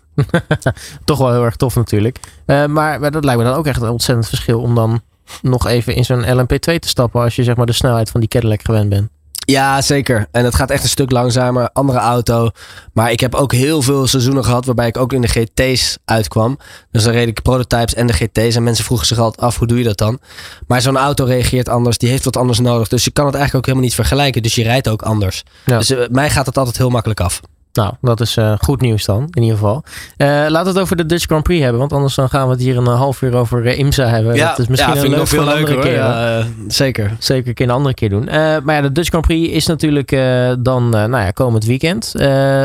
[1.04, 2.18] toch wel heel erg tof natuurlijk.
[2.46, 5.02] Uh, maar, maar dat lijkt me dan ook echt een ontzettend verschil om dan
[5.42, 7.20] nog even in zo'n LMP2 te stappen.
[7.20, 9.08] Als je zeg maar de snelheid van die Cadillac gewend bent.
[9.46, 10.26] Ja, zeker.
[10.30, 11.70] En het gaat echt een stuk langzamer.
[11.72, 12.50] Andere auto.
[12.92, 16.58] Maar ik heb ook heel veel seizoenen gehad waarbij ik ook in de GT's uitkwam.
[16.90, 18.56] Dus dan reed ik prototypes en de GT's.
[18.56, 20.18] En mensen vroegen zich altijd af, hoe doe je dat dan?
[20.66, 21.98] Maar zo'n auto reageert anders.
[21.98, 22.88] Die heeft wat anders nodig.
[22.88, 24.42] Dus je kan het eigenlijk ook helemaal niet vergelijken.
[24.42, 25.42] Dus je rijdt ook anders.
[25.64, 27.40] Dus uh, mij gaat het altijd heel makkelijk af.
[27.76, 29.82] Nou, dat is uh, goed nieuws dan, in ieder geval.
[30.16, 32.52] Uh, laten we het over de Dutch Grand Prix hebben, want anders dan gaan we
[32.52, 34.34] het hier een half uur over uh, IMSA hebben.
[34.34, 35.92] Ja, dat is misschien ja, een leuk nog veel leuker keer.
[35.92, 37.16] Ja, zeker.
[37.18, 38.24] Zeker een andere keer doen.
[38.24, 40.10] maar ja, de Dutch Grand Prix is natuurlijk
[40.58, 42.12] dan, nou ja, komend weekend.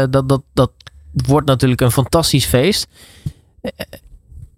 [0.10, 0.72] dat, dat, dat
[1.12, 2.88] wordt natuurlijk een fantastisch feest.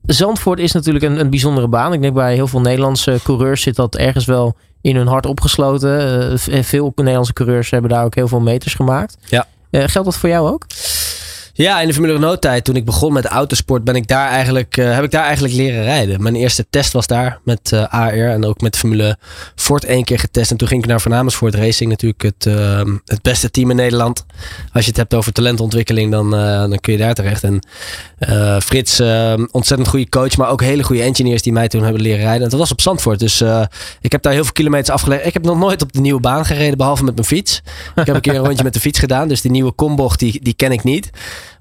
[0.05, 1.93] Zandvoort is natuurlijk een, een bijzondere baan.
[1.93, 6.39] Ik denk bij heel veel Nederlandse coureurs zit dat ergens wel in hun hart opgesloten.
[6.39, 9.17] veel Nederlandse coureurs hebben daar ook heel veel meters gemaakt.
[9.25, 9.47] Ja.
[9.73, 10.65] Uh, geldt dat voor jou ook?
[11.55, 14.77] Ja, in de Formule Renault tijd, toen ik begon met autosport, ben ik daar eigenlijk,
[14.77, 16.21] uh, heb ik daar eigenlijk leren rijden.
[16.21, 19.17] Mijn eerste test was daar met uh, AR en ook met Formule
[19.55, 20.51] Ford één keer getest.
[20.51, 23.75] En toen ging ik naar Voornamens Ford Racing, natuurlijk het, uh, het beste team in
[23.75, 24.25] Nederland.
[24.71, 27.43] Als je het hebt over talentontwikkeling, dan, dan kun je daar terecht.
[27.43, 27.61] En
[28.61, 28.99] Frits,
[29.51, 32.43] ontzettend goede coach, maar ook hele goede engineers die mij toen hebben leren rijden.
[32.43, 33.43] En dat was op Zandvoort, dus
[34.01, 35.25] ik heb daar heel veel kilometers afgelegd.
[35.25, 37.61] Ik heb nog nooit op de nieuwe baan gereden, behalve met mijn fiets.
[37.95, 40.39] Ik heb een keer een rondje met de fiets gedaan, dus die nieuwe kombocht, die,
[40.43, 41.09] die ken ik niet.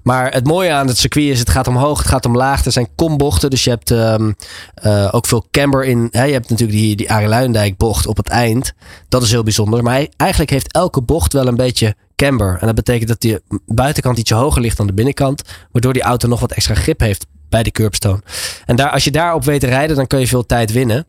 [0.03, 2.65] Maar het mooie aan het circuit is, het gaat omhoog, het gaat omlaag.
[2.65, 4.35] Er zijn kombochten, dus je hebt um,
[4.83, 6.07] uh, ook veel camber in.
[6.11, 8.73] Je hebt natuurlijk die, die Arie bocht op het eind.
[9.09, 9.83] Dat is heel bijzonder.
[9.83, 12.57] Maar eigenlijk heeft elke bocht wel een beetje camber.
[12.59, 15.41] En dat betekent dat die buitenkant ietsje hoger ligt dan de binnenkant.
[15.71, 18.21] Waardoor die auto nog wat extra grip heeft bij de curbstone.
[18.65, 21.05] En daar, als je daarop weet te rijden, dan kun je veel tijd winnen.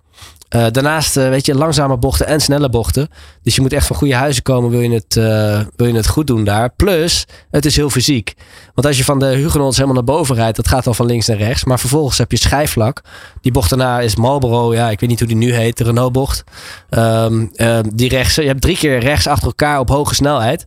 [0.55, 3.09] Uh, daarnaast, uh, weet je, langzame bochten en snelle bochten.
[3.43, 6.09] Dus je moet echt van goede huizen komen, wil je het, uh, wil je het
[6.09, 6.71] goed doen daar.
[6.71, 8.35] Plus, het is heel fysiek.
[8.75, 11.27] Want als je van de Huguenots helemaal naar boven rijdt, dat gaat al van links
[11.27, 11.65] naar rechts.
[11.65, 13.01] Maar vervolgens heb je schijfvlak.
[13.41, 16.45] Die bocht daarna is Marlboro, ja, ik weet niet hoe die nu heet, de Renault-bocht.
[16.91, 17.51] Um,
[17.95, 20.67] die rechts, je hebt drie keer rechts achter elkaar op hoge snelheid.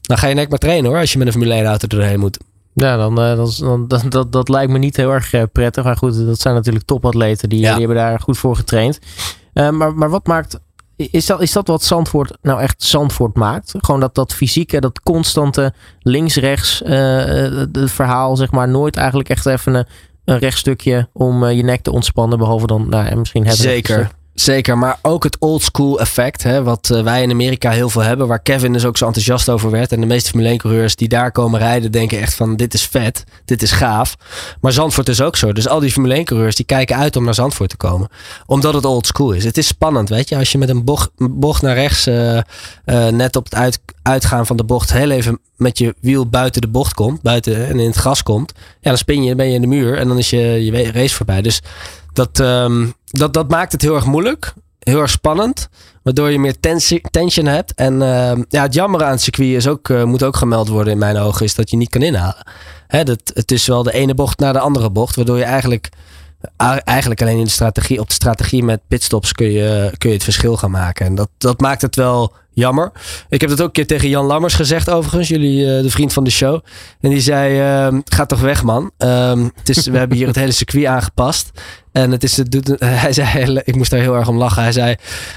[0.00, 2.20] Dan ga je nek maar trainen hoor, als je met een Formule 1 auto doorheen
[2.20, 2.38] moet.
[2.78, 5.84] Ja, dan, uh, dan, dat, dat, dat lijkt me niet heel erg uh, prettig.
[5.84, 7.48] Maar goed, dat zijn natuurlijk topatleten.
[7.48, 7.70] Die, ja.
[7.70, 8.98] die hebben daar goed voor getraind.
[9.54, 10.60] Uh, maar, maar wat maakt...
[10.96, 13.74] Is dat, is dat wat Zandvoort nou echt Zandvoort maakt?
[13.78, 18.68] Gewoon dat, dat fysieke, dat constante links-rechts het verhaal, zeg maar.
[18.68, 19.86] Nooit eigenlijk echt even een,
[20.24, 22.38] een rechtstukje om je nek te ontspannen.
[22.38, 24.10] Behalve dan, nou, misschien hebben Zeker.
[24.36, 28.02] Zeker, maar ook het old school effect, hè, wat uh, wij in Amerika heel veel
[28.02, 29.92] hebben, waar Kevin dus ook zo enthousiast over werd.
[29.92, 32.86] En de meeste Formule 1 coureurs die daar komen rijden, denken echt van dit is
[32.86, 34.16] vet, dit is gaaf.
[34.60, 35.52] Maar Zandvoort is ook zo.
[35.52, 38.08] Dus al die Formule 1 coureurs die kijken uit om naar Zandvoort te komen.
[38.46, 39.44] Omdat het old school is.
[39.44, 40.36] Het is spannend, weet je.
[40.36, 42.42] Als je met een bocht, bocht naar rechts, uh, uh,
[43.08, 46.68] net op het uit, uitgaan van de bocht, heel even met je wiel buiten de
[46.68, 48.52] bocht komt, buiten en in het gas komt.
[48.56, 50.92] Ja, dan spin je, dan ben je in de muur en dan is je, je
[50.92, 51.42] race voorbij.
[51.42, 51.62] Dus
[52.16, 54.54] dat, um, dat, dat maakt het heel erg moeilijk.
[54.78, 55.68] Heel erg spannend.
[56.02, 56.60] Waardoor je meer
[57.10, 57.74] tension hebt.
[57.74, 60.92] En uh, ja, het jammer aan het circuit is ook, uh, moet ook gemeld worden
[60.92, 61.44] in mijn ogen.
[61.44, 62.46] Is dat je niet kan inhalen.
[62.86, 65.16] Hè, dat, het is wel de ene bocht naar de andere bocht.
[65.16, 65.88] Waardoor je eigenlijk,
[66.84, 70.24] eigenlijk alleen in de strategie, op de strategie met pitstops kun je, kun je het
[70.24, 71.06] verschil gaan maken.
[71.06, 72.92] En dat, dat maakt het wel jammer.
[73.28, 76.12] Ik heb dat ook een keer tegen Jan Lammers gezegd, overigens, jullie, uh, de vriend
[76.12, 76.64] van de show.
[77.00, 77.60] En die zei:
[77.92, 78.90] uh, Ga toch weg, man.
[78.98, 81.50] Um, het is, we hebben hier het hele circuit aangepast.
[81.92, 82.72] En het is, doet,
[83.04, 84.62] hij zei, ik moest daar heel erg om lachen.
[84.62, 84.94] Hij zei: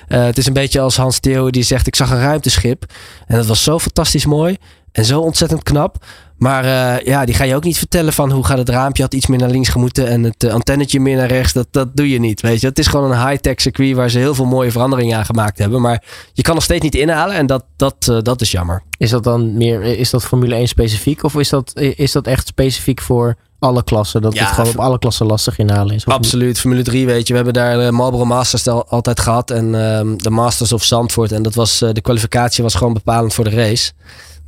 [0.10, 2.86] uh, Het is een beetje als Hans Theo die zegt: Ik zag een ruimteschip.
[3.28, 4.58] En dat was zo fantastisch mooi
[4.92, 6.06] en zo ontzettend knap.
[6.40, 9.14] Maar uh, ja, die ga je ook niet vertellen van hoe gaat het raampje had
[9.14, 11.54] iets meer naar links gemoeten en het uh, antennetje meer naar rechts.
[11.54, 12.68] Dat, dat doe je niet, weet je.
[12.68, 15.82] Het is gewoon een high-tech circuit waar ze heel veel mooie veranderingen aan gemaakt hebben.
[15.82, 18.84] Maar je kan nog steeds niet inhalen en dat, dat, uh, dat is jammer.
[18.98, 22.48] Is dat dan meer, is dat Formule 1 specifiek of is dat, is dat echt
[22.48, 24.22] specifiek voor alle klassen.
[24.22, 26.06] Dat ja, het gewoon op alle klassen lastig inhalen is.
[26.06, 26.60] Absoluut.
[26.60, 27.34] Formule 3 weet je.
[27.34, 29.52] We hebben daar de Marlboro Masters altijd gehad.
[29.52, 31.32] En um, de Masters of Zandvoort.
[31.32, 33.92] En dat was, de kwalificatie was gewoon bepalend voor de race.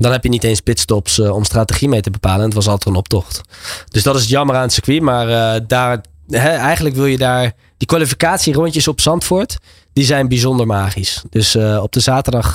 [0.01, 2.39] Dan heb je niet eens pitstops uh, om strategie mee te bepalen.
[2.39, 3.41] En het was altijd een optocht.
[3.89, 5.01] Dus dat is jammer aan het circuit.
[5.01, 7.51] Maar uh, daar, eigenlijk wil je daar...
[7.77, 9.57] Die kwalificatierondjes op Zandvoort,
[9.93, 11.23] die zijn bijzonder magisch.
[11.29, 12.53] Dus uh, op de zaterdag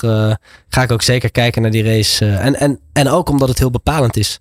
[0.68, 2.26] ga ik ook zeker kijken naar die race.
[2.26, 4.40] en, en, en ook omdat het heel bepalend is.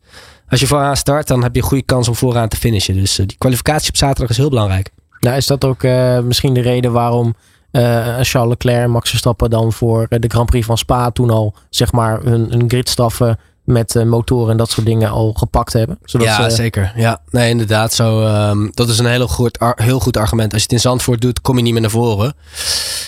[0.49, 2.95] Als je vooraan start, dan heb je een goede kans om vooraan te finishen.
[2.95, 4.89] Dus die kwalificatie op zaterdag is heel belangrijk.
[5.19, 5.83] Nou, is dat ook
[6.23, 7.35] misschien de reden waarom
[7.75, 11.53] uh, Charles Leclerc en Max Verstappen dan voor de Grand Prix van Spa toen al
[11.69, 15.97] zeg maar hun, hun gridstaffen met uh, motoren en dat soort dingen al gepakt hebben.
[16.03, 16.55] Zodat ja, ze...
[16.55, 16.93] zeker.
[16.95, 17.93] Ja, nee, inderdaad.
[17.93, 20.51] Zo, um, dat is een heel goed, heel goed argument.
[20.53, 22.33] Als je het in Zandvoort doet, kom je niet meer naar voren.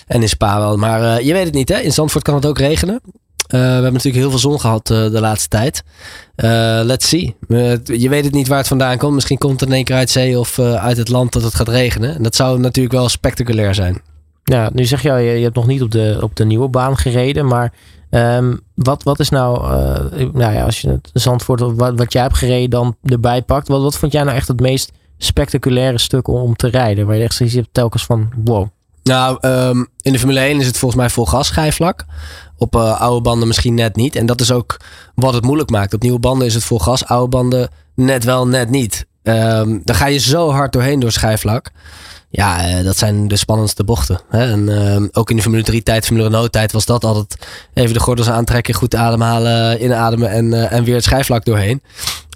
[0.08, 0.78] En in Spa wel.
[0.78, 1.80] Maar uh, je weet het niet, hè?
[1.80, 3.02] In Zandvoort kan het ook regenen.
[3.04, 3.12] Uh,
[3.50, 5.84] we hebben natuurlijk heel veel zon gehad uh, de laatste tijd.
[6.36, 7.36] Uh, let's see.
[7.84, 9.14] je weet het niet waar het vandaan komt.
[9.14, 11.68] Misschien komt het in één keer uit zee of uit het land dat het gaat
[11.68, 12.16] regenen.
[12.16, 14.02] En dat zou natuurlijk wel spectaculair zijn.
[14.50, 16.98] Ja, nu zeg je je, je hebt nog niet op de, op de nieuwe baan
[16.98, 17.74] gereden, maar
[18.10, 22.22] um, wat, wat is nou, uh, nou ja, als je het Zandvoort, wat, wat jij
[22.22, 26.28] hebt gereden dan erbij pakt, wat, wat vond jij nou echt het meest spectaculaire stuk
[26.28, 27.06] om, te rijden?
[27.06, 28.68] Waar je echt ziet telkens van, wow.
[29.04, 32.06] Nou, um, in de Formule 1 is het volgens mij vol gas schijfvlak.
[32.58, 34.16] Op oude banden misschien net niet.
[34.16, 34.80] En dat is ook
[35.16, 35.94] wat het moeilijk maakt.
[35.94, 37.06] Op nieuwe banden is het vol gas.
[37.06, 39.08] Oude banden net wel, net niet.
[39.24, 41.72] Um, dan ga je zo hard doorheen door schijfvlak.
[42.30, 44.20] Ja, uh, dat zijn de spannendste bochten.
[44.30, 44.52] Hè?
[44.52, 47.38] En uh, ook in de Formule 3 tijd, Formule Renault tijd was dat altijd
[47.74, 51.82] even de gordels aantrekken, goed ademhalen, inademen en, uh, en weer het schijfvlak doorheen.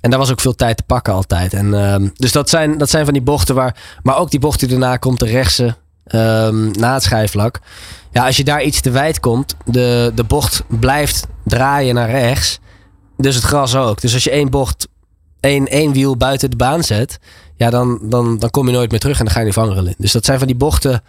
[0.02, 1.54] En daar was ook veel tijd te pakken altijd.
[1.54, 4.60] En, uh, dus dat zijn, dat zijn van die bochten waar, maar ook die bocht
[4.60, 5.76] die daarna komt, de rechtse
[6.16, 7.60] um, na het schijfvlak.
[8.12, 12.60] Ja, als je daar iets te wijd komt, de, de bocht blijft draaien naar rechts.
[13.18, 14.02] Dus het gras ook.
[14.02, 14.88] Dus als je één bocht
[15.42, 17.20] één, één wiel buiten de baan zet,
[17.62, 19.96] ja, dan, dan, dan kom je nooit meer terug en dan ga je niet vangen.
[19.98, 21.02] Dus dat zijn van die bochten.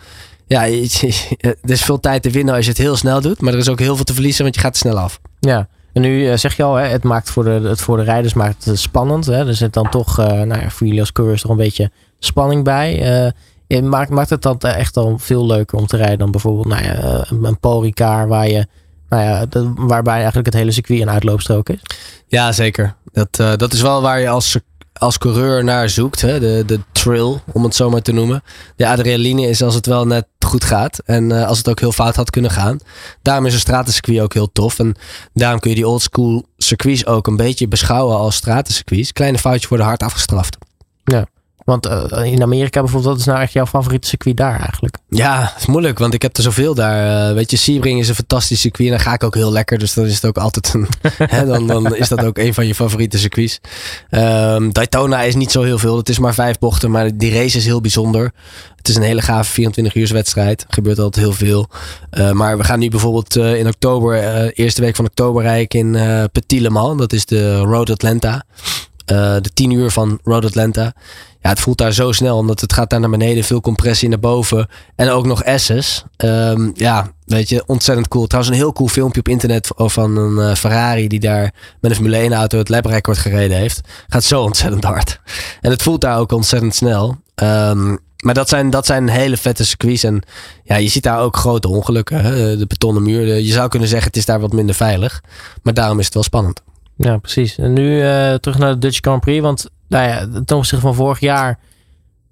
[0.47, 3.59] Ja, er is veel tijd te winnen als je het heel snel doet, maar er
[3.59, 5.21] is ook heel veel te verliezen, want je gaat te snel af.
[5.41, 8.03] Ja, en nu eh, zeg je al, hè, het maakt voor de, het voor de
[8.03, 9.27] rijders maakt het spannend.
[9.27, 9.47] Hè?
[9.47, 12.65] Er zit dan toch, uh, nou ja, voor jullie als coureurs toch een beetje spanning
[12.65, 13.23] bij.
[13.69, 16.85] Uh, maakt, maakt het dan echt al veel leuker om te rijden dan bijvoorbeeld nou
[16.85, 18.67] ja, een Paul Ricard waar je
[19.09, 21.83] nou ja, de, waarbij eigenlijk het hele circuit een uitloopstrook is.
[22.27, 22.95] Ja, zeker.
[23.13, 24.59] Dat, uh, dat is wel waar je als,
[24.93, 26.21] als coureur naar zoekt.
[26.21, 26.41] Hè?
[26.41, 28.43] De, de thrill, om het zo maar te noemen.
[28.77, 30.99] De adrenaline is als het wel net goed gaat.
[31.05, 32.79] En uh, als het ook heel fout had kunnen gaan.
[33.23, 34.79] Daarom is een stratencircuit ook heel tof.
[34.79, 34.95] En
[35.35, 39.13] daarom kun je die old school circuits ook een beetje beschouwen als stratencircuits.
[39.13, 40.57] Kleine foutjes worden hard afgestraft.
[41.05, 41.27] Ja.
[41.65, 44.99] Want uh, in Amerika bijvoorbeeld, wat is nou echt jouw favoriete circuit daar eigenlijk?
[45.09, 47.29] Ja, het is moeilijk, want ik heb er zoveel daar.
[47.29, 49.79] Uh, weet je, Sebring is een fantastisch circuit en daar ga ik ook heel lekker.
[49.79, 50.87] Dus dan is het ook altijd een.
[51.35, 53.61] hè, dan, dan is dat ook een van je favoriete circuits.
[54.11, 55.97] Um, Daytona is niet zo heel veel.
[55.97, 58.33] Het is maar vijf bochten, maar die race is heel bijzonder.
[58.77, 60.61] Het is een hele gave 24 uur wedstrijd.
[60.61, 61.69] Er gebeurt altijd heel veel.
[62.11, 65.93] Uh, maar we gaan nu bijvoorbeeld in oktober, eerste week van oktober, rijden in
[66.33, 66.99] Petit Le Mans.
[66.99, 68.45] Dat is de Road Atlanta.
[69.05, 70.93] de 10 uur van Road Atlanta
[71.43, 74.19] ja, het voelt daar zo snel, omdat het gaat daar naar beneden, veel compressie naar
[74.19, 74.69] boven.
[74.97, 76.05] En ook nog S's.
[76.17, 78.27] Um, ja, weet je, ontzettend cool.
[78.27, 81.97] Trouwens, een heel cool filmpje op internet van een uh, Ferrari die daar met een
[81.97, 83.81] Formule 1 auto het labrecord gereden heeft.
[84.09, 85.21] Gaat zo ontzettend hard.
[85.61, 87.17] En het voelt daar ook ontzettend snel.
[87.35, 90.05] Um, maar dat zijn, dat zijn hele vette circuits.
[90.05, 90.23] En
[90.65, 92.21] ja, je ziet daar ook grote ongelukken.
[92.21, 92.57] Hè?
[92.57, 93.39] De betonnen muur.
[93.39, 95.23] Je zou kunnen zeggen, het is daar wat minder veilig.
[95.63, 96.63] Maar daarom is het wel spannend.
[96.97, 97.59] Ja, precies.
[97.59, 99.43] En nu uh, terug naar de Dutch Grand Prix.
[99.43, 101.59] Want nou ja, ten opzichte van vorig jaar.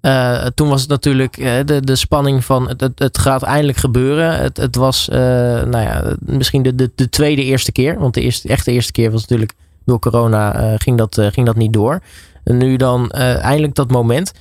[0.01, 4.39] Uh, toen was het natuurlijk uh, de, de spanning van het, het, gaat eindelijk gebeuren.
[4.39, 5.17] Het, het was uh,
[5.63, 7.99] nou ja, misschien de, de, de tweede eerste keer.
[7.99, 9.53] Want de eerste, echte eerste keer was natuurlijk
[9.85, 11.99] door corona ging, dat, ging dat niet door.
[12.43, 14.31] En nu dan eindelijk dat moment.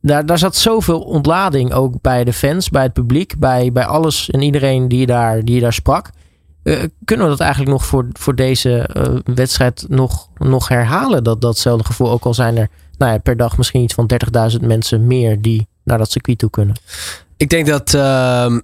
[0.00, 4.30] Daar, daar zat zoveel ontlading ook bij de fans, bij het publiek, bij, bij alles
[4.30, 6.10] en iedereen die daar, die daar sprak.
[6.68, 11.24] Uh, kunnen we dat eigenlijk nog voor, voor deze uh, wedstrijd nog, nog herhalen?
[11.24, 14.10] Dat, datzelfde gevoel, ook al zijn er nou ja, per dag misschien iets van
[14.52, 16.76] 30.000 mensen meer die naar dat circuit toe kunnen.
[17.36, 18.56] Ik denk dat uh,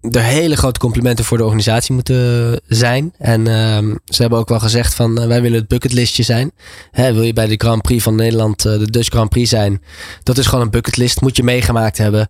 [0.00, 3.14] er hele grote complimenten voor de organisatie moeten zijn.
[3.18, 6.52] En uh, ze hebben ook wel gezegd van uh, wij willen het bucketlistje zijn.
[6.90, 9.82] Hè, wil je bij de Grand Prix van Nederland, uh, de Dutch Grand Prix zijn?
[10.22, 12.28] Dat is gewoon een bucketlist, moet je meegemaakt hebben.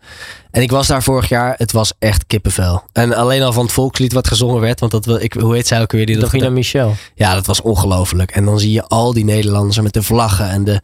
[0.51, 2.83] En ik was daar vorig jaar, het was echt kippenvel.
[2.93, 5.81] En alleen al van het volkslied wat gezongen werd, want dat, ik, hoe heet zij
[5.81, 6.07] ook weer?
[6.07, 6.95] Die Davina dat, Michel.
[7.15, 8.31] Ja, dat was ongelooflijk.
[8.31, 10.83] En dan zie je al die Nederlanders met de vlaggen en de...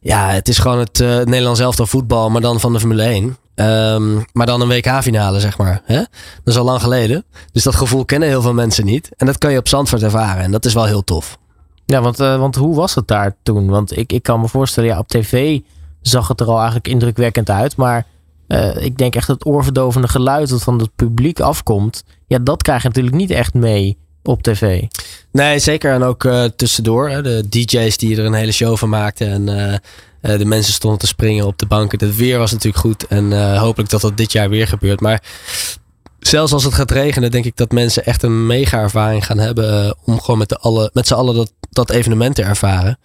[0.00, 3.36] Ja, het is gewoon het uh, Nederlands elftal voetbal, maar dan van de Formule 1.
[3.60, 5.82] Um, maar dan een WK-finale, zeg maar.
[5.84, 5.96] Hè?
[5.96, 6.06] Dat
[6.44, 7.24] is al lang geleden.
[7.52, 9.10] Dus dat gevoel kennen heel veel mensen niet.
[9.16, 10.42] En dat kan je op Zandvoort ervaren.
[10.42, 11.38] En dat is wel heel tof.
[11.86, 13.68] Ja, want, uh, want hoe was het daar toen?
[13.68, 15.60] Want ik, ik kan me voorstellen, ja, op tv
[16.00, 17.76] zag het er al eigenlijk indrukwekkend uit.
[17.76, 18.06] Maar
[18.48, 22.04] uh, ik denk echt het oorverdovende geluid dat van het publiek afkomt.
[22.26, 24.82] Ja, dat krijg je natuurlijk niet echt mee op tv.
[25.32, 25.92] Nee, zeker.
[25.92, 27.08] En ook uh, tussendoor.
[27.08, 29.48] Hè, de DJ's die er een hele show van maakten.
[29.48, 29.80] En
[30.22, 32.06] uh, de mensen stonden te springen op de banken.
[32.06, 33.06] Het weer was natuurlijk goed.
[33.06, 35.00] En uh, hopelijk dat dat dit jaar weer gebeurt.
[35.00, 35.22] Maar
[36.18, 39.84] zelfs als het gaat regenen, denk ik dat mensen echt een mega ervaring gaan hebben.
[39.84, 42.98] Uh, om gewoon met, de alle, met z'n allen dat, dat evenement te ervaren.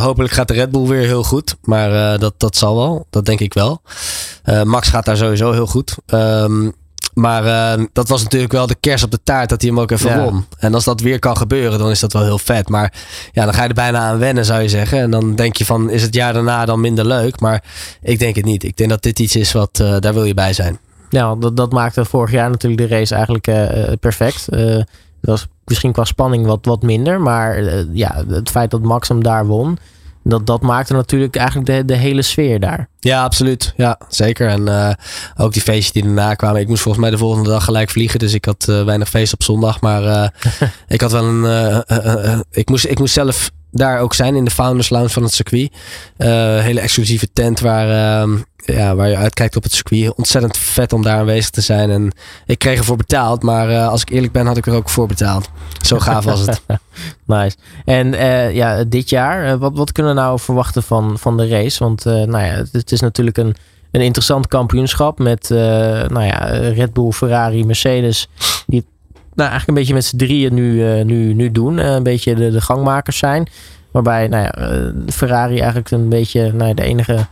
[0.00, 1.56] hopelijk gaat de Red Bull weer heel goed.
[1.62, 3.06] Maar dat, dat zal wel.
[3.10, 3.82] Dat denk ik wel.
[4.64, 5.96] Max gaat daar sowieso heel goed.
[6.06, 6.74] Um,
[7.16, 7.44] maar
[7.78, 10.10] uh, dat was natuurlijk wel de kers op de taart dat hij hem ook even
[10.10, 10.22] ja.
[10.22, 10.46] won.
[10.58, 12.68] En als dat weer kan gebeuren, dan is dat wel heel vet.
[12.68, 12.92] Maar
[13.32, 14.98] ja, dan ga je er bijna aan wennen, zou je zeggen.
[14.98, 17.40] En dan denk je van, is het jaar daarna dan minder leuk?
[17.40, 17.64] Maar
[18.02, 18.64] ik denk het niet.
[18.64, 20.78] Ik denk dat dit iets is wat, uh, daar wil je bij zijn.
[21.08, 24.46] Ja, dat, dat maakte vorig jaar natuurlijk de race eigenlijk uh, perfect.
[24.50, 24.84] dat
[25.20, 27.20] was misschien qua spanning wat, wat minder.
[27.20, 27.62] Maar
[27.92, 29.78] ja, het feit dat Max hem daar won
[30.28, 32.88] dat, dat maakte natuurlijk eigenlijk de, de hele sfeer daar.
[32.98, 33.72] Ja, absoluut.
[33.76, 34.48] Ja, zeker.
[34.48, 34.90] En uh,
[35.36, 36.60] ook die feestjes die erna kwamen.
[36.60, 38.18] Ik moest volgens mij de volgende dag gelijk vliegen.
[38.18, 39.80] Dus ik had uh, weinig feest op zondag.
[39.80, 40.28] Maar uh,
[40.88, 42.44] ik had wel een.
[42.50, 45.72] ik, moest, ik moest zelf daar ook zijn in de Founders Lounge van het circuit.
[46.62, 50.14] hele exclusieve tent waar, ehm, ja, waar je uitkijkt op het circuit.
[50.14, 51.90] Ontzettend vet om daar aanwezig te zijn.
[51.90, 52.12] En
[52.46, 55.48] ik kreeg ervoor betaald, maar als ik eerlijk ben had ik er ook voor betaald.
[55.82, 56.60] Zo gaaf was het.
[57.24, 57.56] nice.
[57.84, 58.12] En
[58.54, 61.84] ja, dit jaar, wat, wat kunnen we nou verwachten van, van de race?
[61.84, 63.56] Want nou ja, het is natuurlijk een
[63.90, 68.28] een interessant kampioenschap met nou ja, Red Bull, Ferrari, Mercedes.
[69.36, 71.78] Nou, eigenlijk een beetje met z'n drieën nu, uh, nu, nu doen.
[71.78, 73.48] Uh, een beetje de, de gangmakers zijn.
[73.90, 77.26] Waarbij nou ja, Ferrari eigenlijk een beetje nou de enige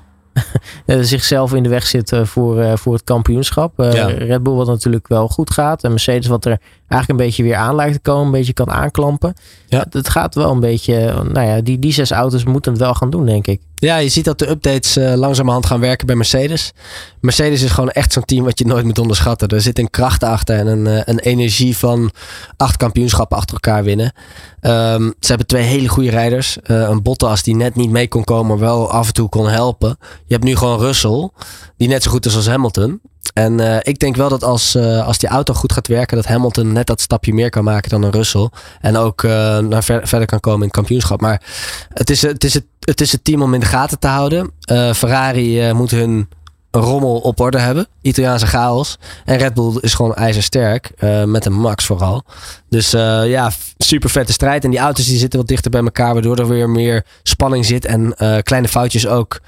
[1.12, 3.72] zichzelf in de weg zit voor, voor het kampioenschap.
[3.76, 4.06] Ja.
[4.06, 5.84] Red Bull wat natuurlijk wel goed gaat.
[5.84, 8.26] En Mercedes wat er eigenlijk een beetje weer aan lijkt te komen.
[8.26, 9.34] Een beetje kan aanklampen.
[9.66, 9.86] Ja.
[9.90, 11.24] Het gaat wel een beetje...
[11.32, 13.60] Nou ja, die, die zes auto's moeten het wel gaan doen, denk ik.
[13.74, 16.72] Ja, je ziet dat de updates uh, langzamerhand gaan werken bij Mercedes.
[17.20, 19.48] Mercedes is gewoon echt zo'n team wat je nooit moet onderschatten.
[19.48, 22.10] Er zit een kracht achter en een, uh, een energie van
[22.56, 24.12] acht kampioenschappen achter elkaar winnen.
[24.60, 26.58] Um, ze hebben twee hele goede rijders.
[26.66, 29.48] Uh, een Bottas die net niet mee kon komen, maar wel af en toe kon
[29.48, 29.96] helpen.
[30.00, 31.30] Je hebt nu gewoon Russell,
[31.76, 33.00] die net zo goed is als Hamilton.
[33.32, 36.26] En uh, ik denk wel dat als, uh, als die auto goed gaat werken, dat
[36.26, 38.48] Hamilton net dat stapje meer kan maken dan een Russell.
[38.80, 41.20] En ook uh, naar ver, verder kan komen in het kampioenschap.
[41.20, 41.42] Maar
[41.88, 44.50] het is, het, is het, het is het team om in de gaten te houden.
[44.94, 46.28] Ferrari moet hun
[46.74, 47.86] rommel op orde hebben.
[48.02, 48.98] Italiaanse chaos.
[49.24, 50.92] En Red Bull is gewoon ijzersterk.
[50.98, 52.22] Uh, met een Max vooral.
[52.68, 54.64] Dus uh, ja, super vette strijd.
[54.64, 56.12] En die auto's die zitten wat dichter bij elkaar.
[56.12, 57.84] Waardoor er weer meer spanning zit.
[57.84, 59.40] En uh, kleine foutjes ook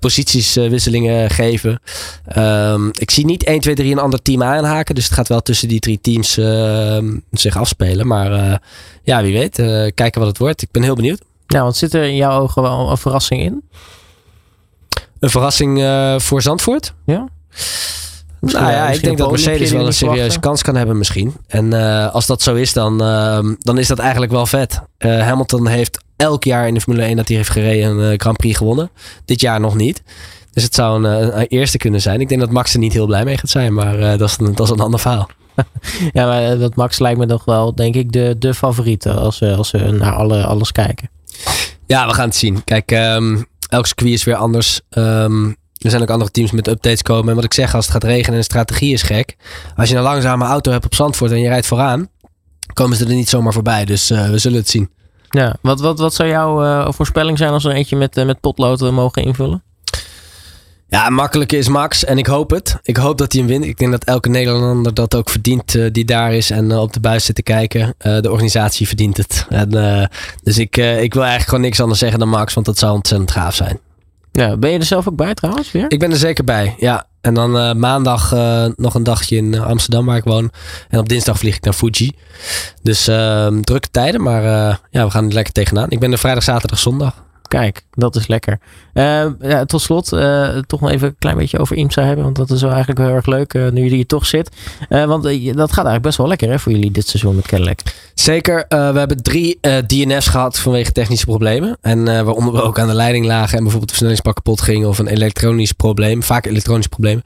[0.00, 1.80] positieswisselingen geven.
[2.36, 4.94] Um, ik zie niet 1, 2, 3 een ander team aanhaken.
[4.94, 8.06] Dus het gaat wel tussen die drie teams ehm, zich afspelen.
[8.06, 8.60] Maar
[9.02, 9.54] ja, wie weet.
[9.94, 10.62] kijken wat het wordt.
[10.62, 11.22] Ik ben heel benieuwd.
[11.46, 13.62] Ja, want zit er in jouw ogen wel een verrassing in?
[15.20, 16.94] Een verrassing uh, voor Zandvoort?
[17.06, 17.28] Ja.
[18.40, 21.36] Misschien, nou ja, ik denk dat Mercedes wel een serieuze kans kan hebben misschien.
[21.46, 24.82] En uh, als dat zo is, dan, uh, dan is dat eigenlijk wel vet.
[24.98, 28.56] Hamilton heeft elk jaar in de Formule 1 dat hij heeft gereden een Grand Prix
[28.56, 28.90] gewonnen.
[29.24, 30.02] Dit jaar nog niet.
[30.52, 32.20] Dus het zou een, een, eerste kunnen zijn.
[32.20, 34.54] Ik denk dat Max er niet heel blij mee gaat zijn, maar dat, is een,
[34.54, 35.28] dat is een ander verhaal.
[36.12, 39.70] ja, maar dat Max lijkt me nog wel, denk ik, de, de favoriete als, als
[39.70, 41.10] we naar alle, alles kijken.
[41.86, 42.64] Ja, we gaan het zien.
[42.64, 44.80] Kijk, um, elk circuit is weer anders.
[44.90, 47.28] Um, er zijn ook andere teams met updates komen.
[47.28, 49.36] En wat ik zeg, als het gaat regenen en de strategie is gek.
[49.76, 52.08] Als je een langzame auto hebt op Zandvoort en je rijdt vooraan,
[52.72, 53.84] komen ze er niet zomaar voorbij.
[53.84, 54.90] Dus uh, we zullen het zien.
[55.28, 58.40] Ja, wat, wat, wat zou jouw uh, voorspelling zijn als er eentje met, uh, met
[58.40, 59.62] potlood mogen invullen?
[60.90, 62.78] Ja, makkelijke is Max en ik hoop het.
[62.82, 63.64] Ik hoop dat hij hem wint.
[63.64, 66.92] Ik denk dat elke Nederlander dat ook verdient uh, die daar is en uh, op
[66.92, 67.94] de buis zit te kijken.
[68.06, 69.46] Uh, de organisatie verdient het.
[69.48, 69.70] En,
[70.42, 73.30] dus ik, ik wil eigenlijk gewoon niks anders zeggen dan Max, want dat zou ontzettend
[73.30, 73.78] gaaf zijn.
[74.32, 75.84] Ja, ben je er zelf ook bij trouwens weer?
[75.88, 77.06] Ik ben er zeker bij, ja.
[77.20, 78.30] En dan maandag
[78.76, 80.50] nog een dagje in Amsterdam waar ik woon.
[80.88, 82.12] En op dinsdag vlieg ik naar Fuji.
[82.82, 84.42] Dus ehm, drukke tijden, maar
[84.90, 85.90] ja, we gaan er lekker tegenaan.
[85.90, 87.26] Ik ben er vrijdag, zaterdag, zondag.
[87.48, 88.58] Kijk, dat is lekker.
[88.94, 92.24] Uh, ja, tot slot, uh, toch nog even een klein beetje over IMSA hebben.
[92.24, 94.56] Want dat is wel eigenlijk heel erg leuk uh, nu jullie hier toch zit.
[94.88, 97.80] want dat gaat eigenlijk best wel lekker hè, voor jullie dit seizoen met Cadillac.
[98.14, 98.64] Zeker.
[98.68, 101.78] we hebben drie DNF's gehad vanwege technische problemen.
[101.80, 104.86] En waaronder we ook aan de leiding lagen en bijvoorbeeld de versnellingspak kapot ging.
[104.86, 106.22] Of een elektronisch probleem.
[106.22, 107.22] Vaak elektronisch probleem.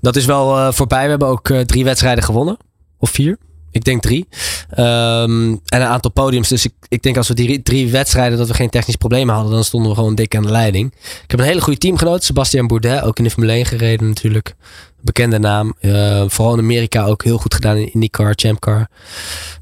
[0.00, 1.02] Dat is wel voorbij.
[1.04, 2.56] We hebben ook drie wedstrijden gewonnen.
[2.98, 3.38] Of vier.
[3.74, 4.28] Ik denk drie.
[4.70, 6.48] Um, en een aantal podiums.
[6.48, 9.52] Dus ik, ik denk als we die drie wedstrijden dat we geen technische problemen hadden,
[9.52, 10.92] dan stonden we gewoon dik aan de leiding.
[11.22, 14.54] Ik heb een hele goede teamgenoot, Sebastian Bourdet, ook in de Formule 1 gereden natuurlijk.
[15.00, 15.74] Bekende naam.
[15.80, 18.88] Uh, vooral in Amerika ook heel goed gedaan in IndyCar, Champcar.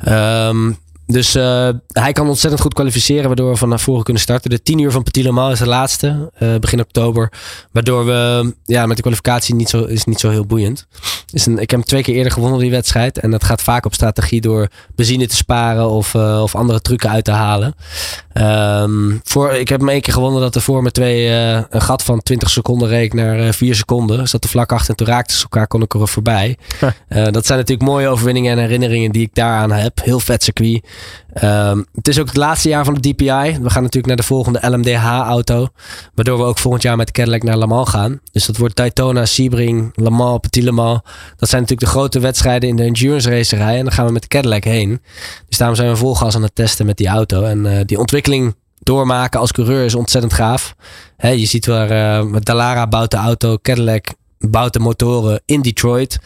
[0.08, 4.50] Um, dus uh, hij kan ontzettend goed kwalificeren, waardoor we van naar voren kunnen starten.
[4.50, 7.32] De 10 uur van Petit Le Mans is de laatste, uh, begin oktober.
[7.72, 10.86] Waardoor we, ja, met de kwalificatie niet zo, is niet zo heel boeiend.
[11.32, 13.18] Is een, ik heb hem twee keer eerder gewonnen die wedstrijd.
[13.18, 17.10] En dat gaat vaak op strategie door benzine te sparen of, uh, of andere trucken
[17.10, 17.74] uit te halen.
[18.34, 22.02] Um, voor, ik heb hem één keer gewonnen dat er voor me twee een gat
[22.02, 24.28] van 20 seconden reek naar 4 seconden.
[24.28, 26.56] Zat er vlak achter en toen raakten ze elkaar, kon ik er voorbij.
[27.08, 30.00] dat zijn natuurlijk mooie overwinningen en herinneringen die ik daaraan heb.
[30.02, 30.84] Heel vet circuit.
[31.42, 33.58] Um, het is ook het laatste jaar van de DPI.
[33.62, 35.68] We gaan natuurlijk naar de volgende LMDH-auto.
[36.14, 38.20] Waardoor we ook volgend jaar met Cadillac naar Le Mans gaan.
[38.32, 41.00] Dus dat wordt Daytona, Sebring, Le Mans, Petit Le Mans.
[41.36, 43.78] Dat zijn natuurlijk de grote wedstrijden in de endurance racerij.
[43.78, 45.00] En dan gaan we met Cadillac heen.
[45.48, 47.42] Dus daarom zijn we vol gas aan het testen met die auto.
[47.42, 50.74] En uh, die ontwikkeling doormaken als coureur is ontzettend gaaf.
[51.18, 51.90] Je ziet waar
[52.24, 54.06] uh, Dallara bouwt de auto, Cadillac
[54.50, 56.18] bouwt de motoren in Detroit.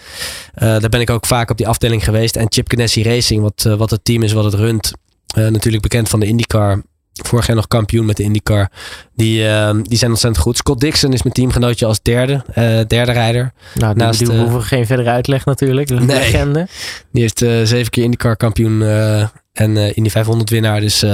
[0.54, 2.36] Uh, daar ben ik ook vaak op die afdeling geweest.
[2.36, 4.92] En Chip Ganassi Racing, wat, uh, wat het team is wat het runt.
[5.38, 6.82] Uh, natuurlijk bekend van de IndyCar.
[7.22, 8.70] Vorig jaar nog kampioen met de IndyCar.
[9.14, 9.38] Die,
[9.82, 10.56] die zijn ontzettend goed.
[10.56, 12.44] Scott Dixon is mijn teamgenootje als derde,
[12.86, 13.52] derde rijder.
[13.74, 15.88] Nou, die, Naast, die hoeven geen verdere uitleg natuurlijk.
[15.88, 16.66] Nee, legende.
[17.12, 17.38] Die heeft
[17.68, 18.78] zeven keer IndyCar kampioen
[19.56, 21.04] En in die 500 winnaar dus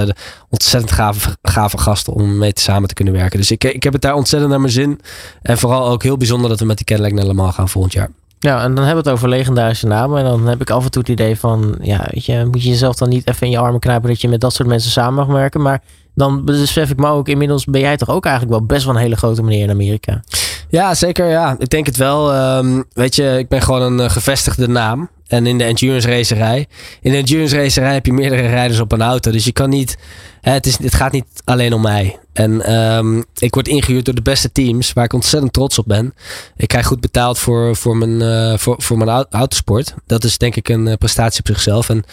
[0.49, 3.38] ontzettend gave, gave gasten om mee te samen te kunnen werken.
[3.38, 5.01] Dus ik, ik heb het daar ontzettend naar mijn zin.
[5.43, 8.09] En vooral ook heel bijzonder dat we met die Cadillac naar Le gaan volgend jaar.
[8.38, 10.18] Ja, en dan hebben we het over legendarische namen.
[10.18, 12.68] En dan heb ik af en toe het idee van, ja, weet je, moet je
[12.68, 15.14] jezelf dan niet even in je armen knijpen dat je met dat soort mensen samen
[15.14, 15.62] mag werken.
[15.62, 15.82] Maar
[16.14, 19.01] dan besef ik me ook, inmiddels ben jij toch ook eigenlijk wel best wel een
[19.01, 20.22] hele grote meneer in Amerika.
[20.68, 21.28] Ja, zeker.
[21.28, 22.34] Ja, ik denk het wel.
[22.57, 25.09] Um, weet je, ik ben gewoon een eh, gevestigde naam.
[25.33, 26.66] En in de endurance racerij.
[27.01, 29.30] In de endurance racerij heb je meerdere rijders op een auto.
[29.30, 29.99] Dus je kan niet.
[30.41, 32.18] Het, is, het gaat niet alleen om mij.
[32.33, 34.93] En um, ik word ingehuurd door de beste teams.
[34.93, 36.14] Waar ik ontzettend trots op ben.
[36.57, 39.95] Ik krijg goed betaald voor, voor, mijn, uh, voor, voor mijn autosport.
[40.07, 41.89] Dat is denk ik een uh, prestatie op zichzelf.
[41.89, 42.05] En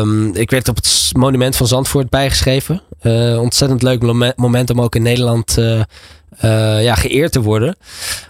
[0.00, 2.82] um, ik werd op het monument van Zandvoort bijgeschreven.
[3.02, 4.02] Uh, ontzettend leuk
[4.36, 5.58] moment om ook in Nederland
[6.80, 7.76] ja, geëerd te worden.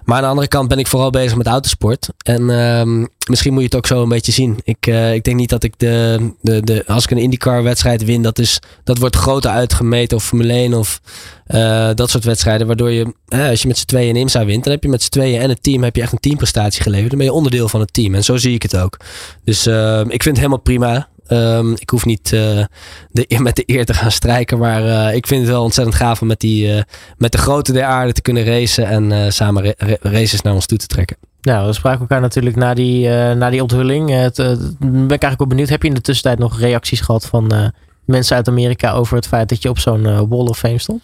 [0.04, 2.09] Maar aan de andere kant ben ik vooral bezig met autosport.
[2.24, 4.59] En uh, misschien moet je het ook zo een beetje zien.
[4.64, 6.84] Ik, uh, ik denk niet dat ik de, de, de.
[6.86, 10.16] Als ik een IndyCar wedstrijd win, dat, is, dat wordt groter uitgemeten.
[10.16, 11.00] Of Formule 1 of
[11.48, 12.66] uh, dat soort wedstrijden.
[12.66, 15.11] Waardoor je, als je met z'n tweeën in IMSA wint, dan heb je met z'n
[15.11, 17.09] tweeën en het team heb je echt een teamprestatie geleverd.
[17.09, 18.14] Dan ben je onderdeel van het team.
[18.14, 18.96] En zo zie ik het ook.
[19.44, 21.09] Dus uh, ik vind het helemaal prima.
[21.28, 22.64] Um, ik hoef niet uh,
[23.10, 24.58] de, met de eer te gaan strijken.
[24.58, 26.82] Maar uh, ik vind het wel ontzettend gaaf om met, die, uh,
[27.18, 28.86] met de grote der aarde te kunnen racen.
[28.86, 31.16] En samen ra races naar ons toe te trekken.
[31.40, 34.10] Nou, we spraken elkaar natuurlijk na die, na die onthulling.
[34.10, 35.68] Het, ben ik eigenlijk wel benieuwd.
[35.68, 37.72] Heb je in de tussentijd nog reacties gehad van
[38.04, 41.02] mensen uit Amerika over het feit dat je op zo'n Wall of Fame stond?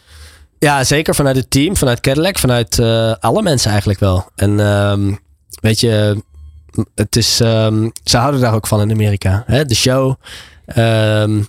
[0.58, 2.78] Ja, zeker vanuit het team, vanuit Cadillac, vanuit
[3.20, 4.28] alle mensen eigenlijk wel.
[4.34, 5.18] En um,
[5.60, 6.22] weet je,
[6.94, 9.42] het is, um, ze houden daar ook van in Amerika.
[9.46, 9.64] Hè?
[9.64, 10.14] De show.
[10.76, 11.46] Um,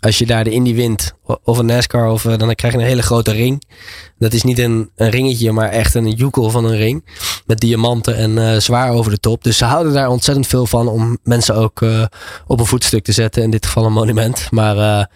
[0.00, 2.86] als je daar de Indy wint, of een NASCAR, of, uh, dan krijg je een
[2.86, 3.62] hele grote ring.
[4.18, 7.04] Dat is niet een, een ringetje, maar echt een joekel van een ring.
[7.46, 9.44] Met diamanten en uh, zwaar over de top.
[9.44, 12.04] Dus ze houden daar ontzettend veel van om mensen ook uh,
[12.46, 13.42] op een voetstuk te zetten.
[13.42, 14.50] In dit geval een monument.
[14.50, 15.08] Maar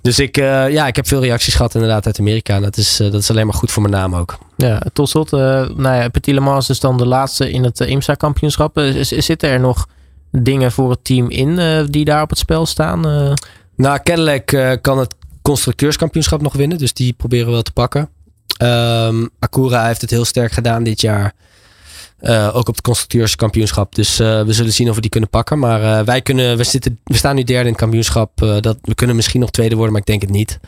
[0.00, 2.54] dus ik, ja, ik heb veel reacties gehad inderdaad uit Amerika.
[2.54, 4.38] En dat is, dat is alleen maar goed voor mijn naam ook.
[4.56, 5.30] Ja, tot slot.
[5.30, 8.80] Nou ja, Petit Le is dan de laatste in het IMSA kampioenschap.
[9.00, 9.86] zitten er nog
[10.30, 13.34] dingen voor het team in die daar op het spel staan?
[13.80, 16.78] Nou, Cadillac kan het constructeurskampioenschap nog winnen.
[16.78, 18.08] Dus die proberen we wel te pakken.
[18.62, 21.32] Um, Acura heeft het heel sterk gedaan dit jaar.
[22.20, 23.94] Uh, ook op het constructeurskampioenschap.
[23.94, 25.58] Dus uh, we zullen zien of we die kunnen pakken.
[25.58, 28.30] Maar wij kunnen, we, zitten, we staan nu derde in het kampioenschap.
[28.60, 30.58] dat, we kunnen misschien nog tweede worden, maar ik denk het niet.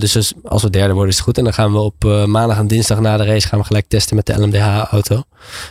[0.00, 1.38] dus als we derde worden is het goed.
[1.38, 4.16] En dan gaan we op maandag en dinsdag na de race gaan we gelijk testen
[4.16, 5.22] met de LMDH-auto.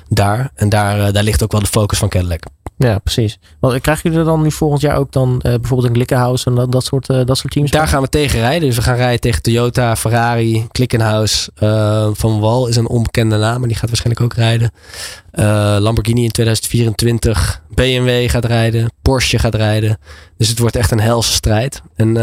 [0.09, 0.51] Daar.
[0.55, 2.43] En daar, daar ligt ook wel de focus van Cadillac.
[2.81, 3.39] Ja, precies.
[3.59, 6.71] Want krijgen jullie er dan nu volgend jaar ook dan bijvoorbeeld een Glickenhaus en dat,
[6.71, 7.71] dat, soort, dat soort teams?
[7.71, 8.67] Daar gaan we tegen rijden.
[8.67, 11.49] Dus we gaan rijden tegen Toyota, Ferrari, Glickenhaus.
[12.13, 14.71] Van Wal is een onbekende naam, maar die gaat waarschijnlijk ook rijden.
[15.83, 17.61] Lamborghini in 2024.
[17.69, 18.91] BMW gaat rijden.
[19.01, 19.97] Porsche gaat rijden.
[20.37, 21.81] Dus het wordt echt een helse strijd.
[21.95, 22.13] En,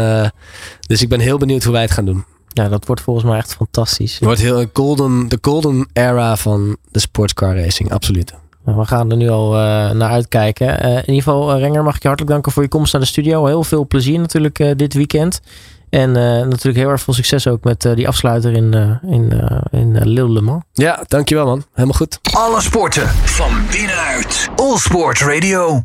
[0.87, 2.25] dus ik ben heel benieuwd hoe wij het gaan doen.
[2.53, 4.13] Ja, dat wordt volgens mij echt fantastisch.
[4.13, 8.33] Het wordt heel golden, de golden era van de sportscar racing, absoluut.
[8.75, 9.59] We gaan er nu al uh,
[9.91, 10.85] naar uitkijken.
[10.85, 13.07] Uh, in ieder geval, Renger, mag ik je hartelijk danken voor je komst naar de
[13.07, 13.45] studio.
[13.45, 15.41] Heel veel plezier natuurlijk uh, dit weekend.
[15.89, 19.31] En uh, natuurlijk heel erg veel succes ook met uh, die afsluiter in, uh, in,
[19.71, 20.63] in Lille Le Mans.
[20.73, 21.63] Ja, dankjewel man.
[21.73, 22.19] Helemaal goed.
[22.31, 24.49] Alle sporten van binnenuit.
[24.55, 25.81] All Sport Radio.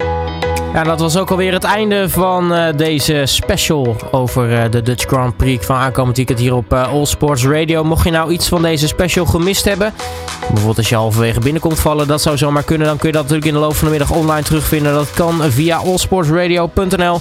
[0.75, 5.07] Ja, dat was ook alweer het einde van uh, deze special over uh, de Dutch
[5.07, 7.85] Grand Prix van aankomend weekend hier op uh, All Sports Radio.
[7.85, 9.93] Mocht je nou iets van deze special gemist hebben,
[10.41, 12.87] bijvoorbeeld als je halverwege binnenkomt vallen, dat zou zomaar kunnen.
[12.87, 14.93] Dan kun je dat natuurlijk in de loop van de middag online terugvinden.
[14.93, 17.21] Dat kan via allsportsradio.nl.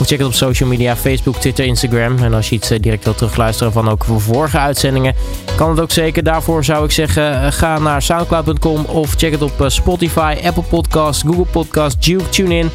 [0.00, 2.18] Of check het op social media, Facebook, Twitter, Instagram.
[2.18, 5.14] En als je iets direct wilt terugluisteren van ook vorige uitzendingen,
[5.56, 6.22] kan het ook zeker.
[6.22, 11.46] Daarvoor zou ik zeggen, ga naar soundcloud.com of check het op Spotify, Apple Podcasts, Google
[11.52, 12.70] Podcasts, Duke, TuneIn.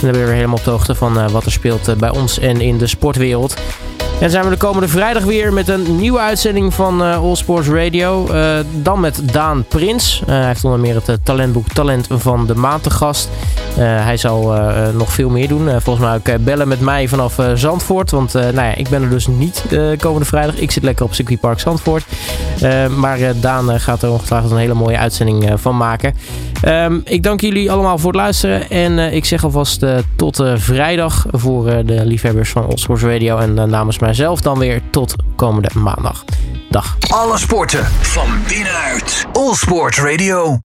[0.00, 2.10] dan ben je weer helemaal op de hoogte van uh, wat er speelt uh, bij
[2.10, 3.54] ons en in de sportwereld.
[3.98, 7.34] En dan zijn we de komende vrijdag weer met een nieuwe uitzending van uh, All
[7.34, 8.28] Sports Radio.
[8.82, 10.22] dan met Daan Prins.
[10.26, 13.28] hij heeft onder meer het talentboek Talent van de Maand te gast.
[13.78, 14.54] hij zal
[14.94, 15.80] nog veel meer doen.
[15.80, 18.10] volgens mij ook bellen met mij vanaf Zandvoort.
[18.10, 19.64] Want nou ja, ik ben er dus niet
[19.98, 20.56] komende vrijdag.
[20.56, 22.04] Ik zit lekker op circuitpark Zandvoort.
[22.96, 26.14] maar Daan gaat er ongetwijfeld een hele mooie uitzending van maken.
[26.64, 28.70] Um, ik dank jullie allemaal voor het luisteren.
[28.70, 29.82] En ik zeg alvast
[30.16, 33.38] tot vrijdag voor de liefhebbers van All Sports Radio.
[33.38, 36.24] En namens mijzelf dan weer tot komende maandag.
[36.70, 36.96] Dag.
[37.08, 39.26] Alle sporten van binnenuit.
[39.32, 40.58] All Sport Radio.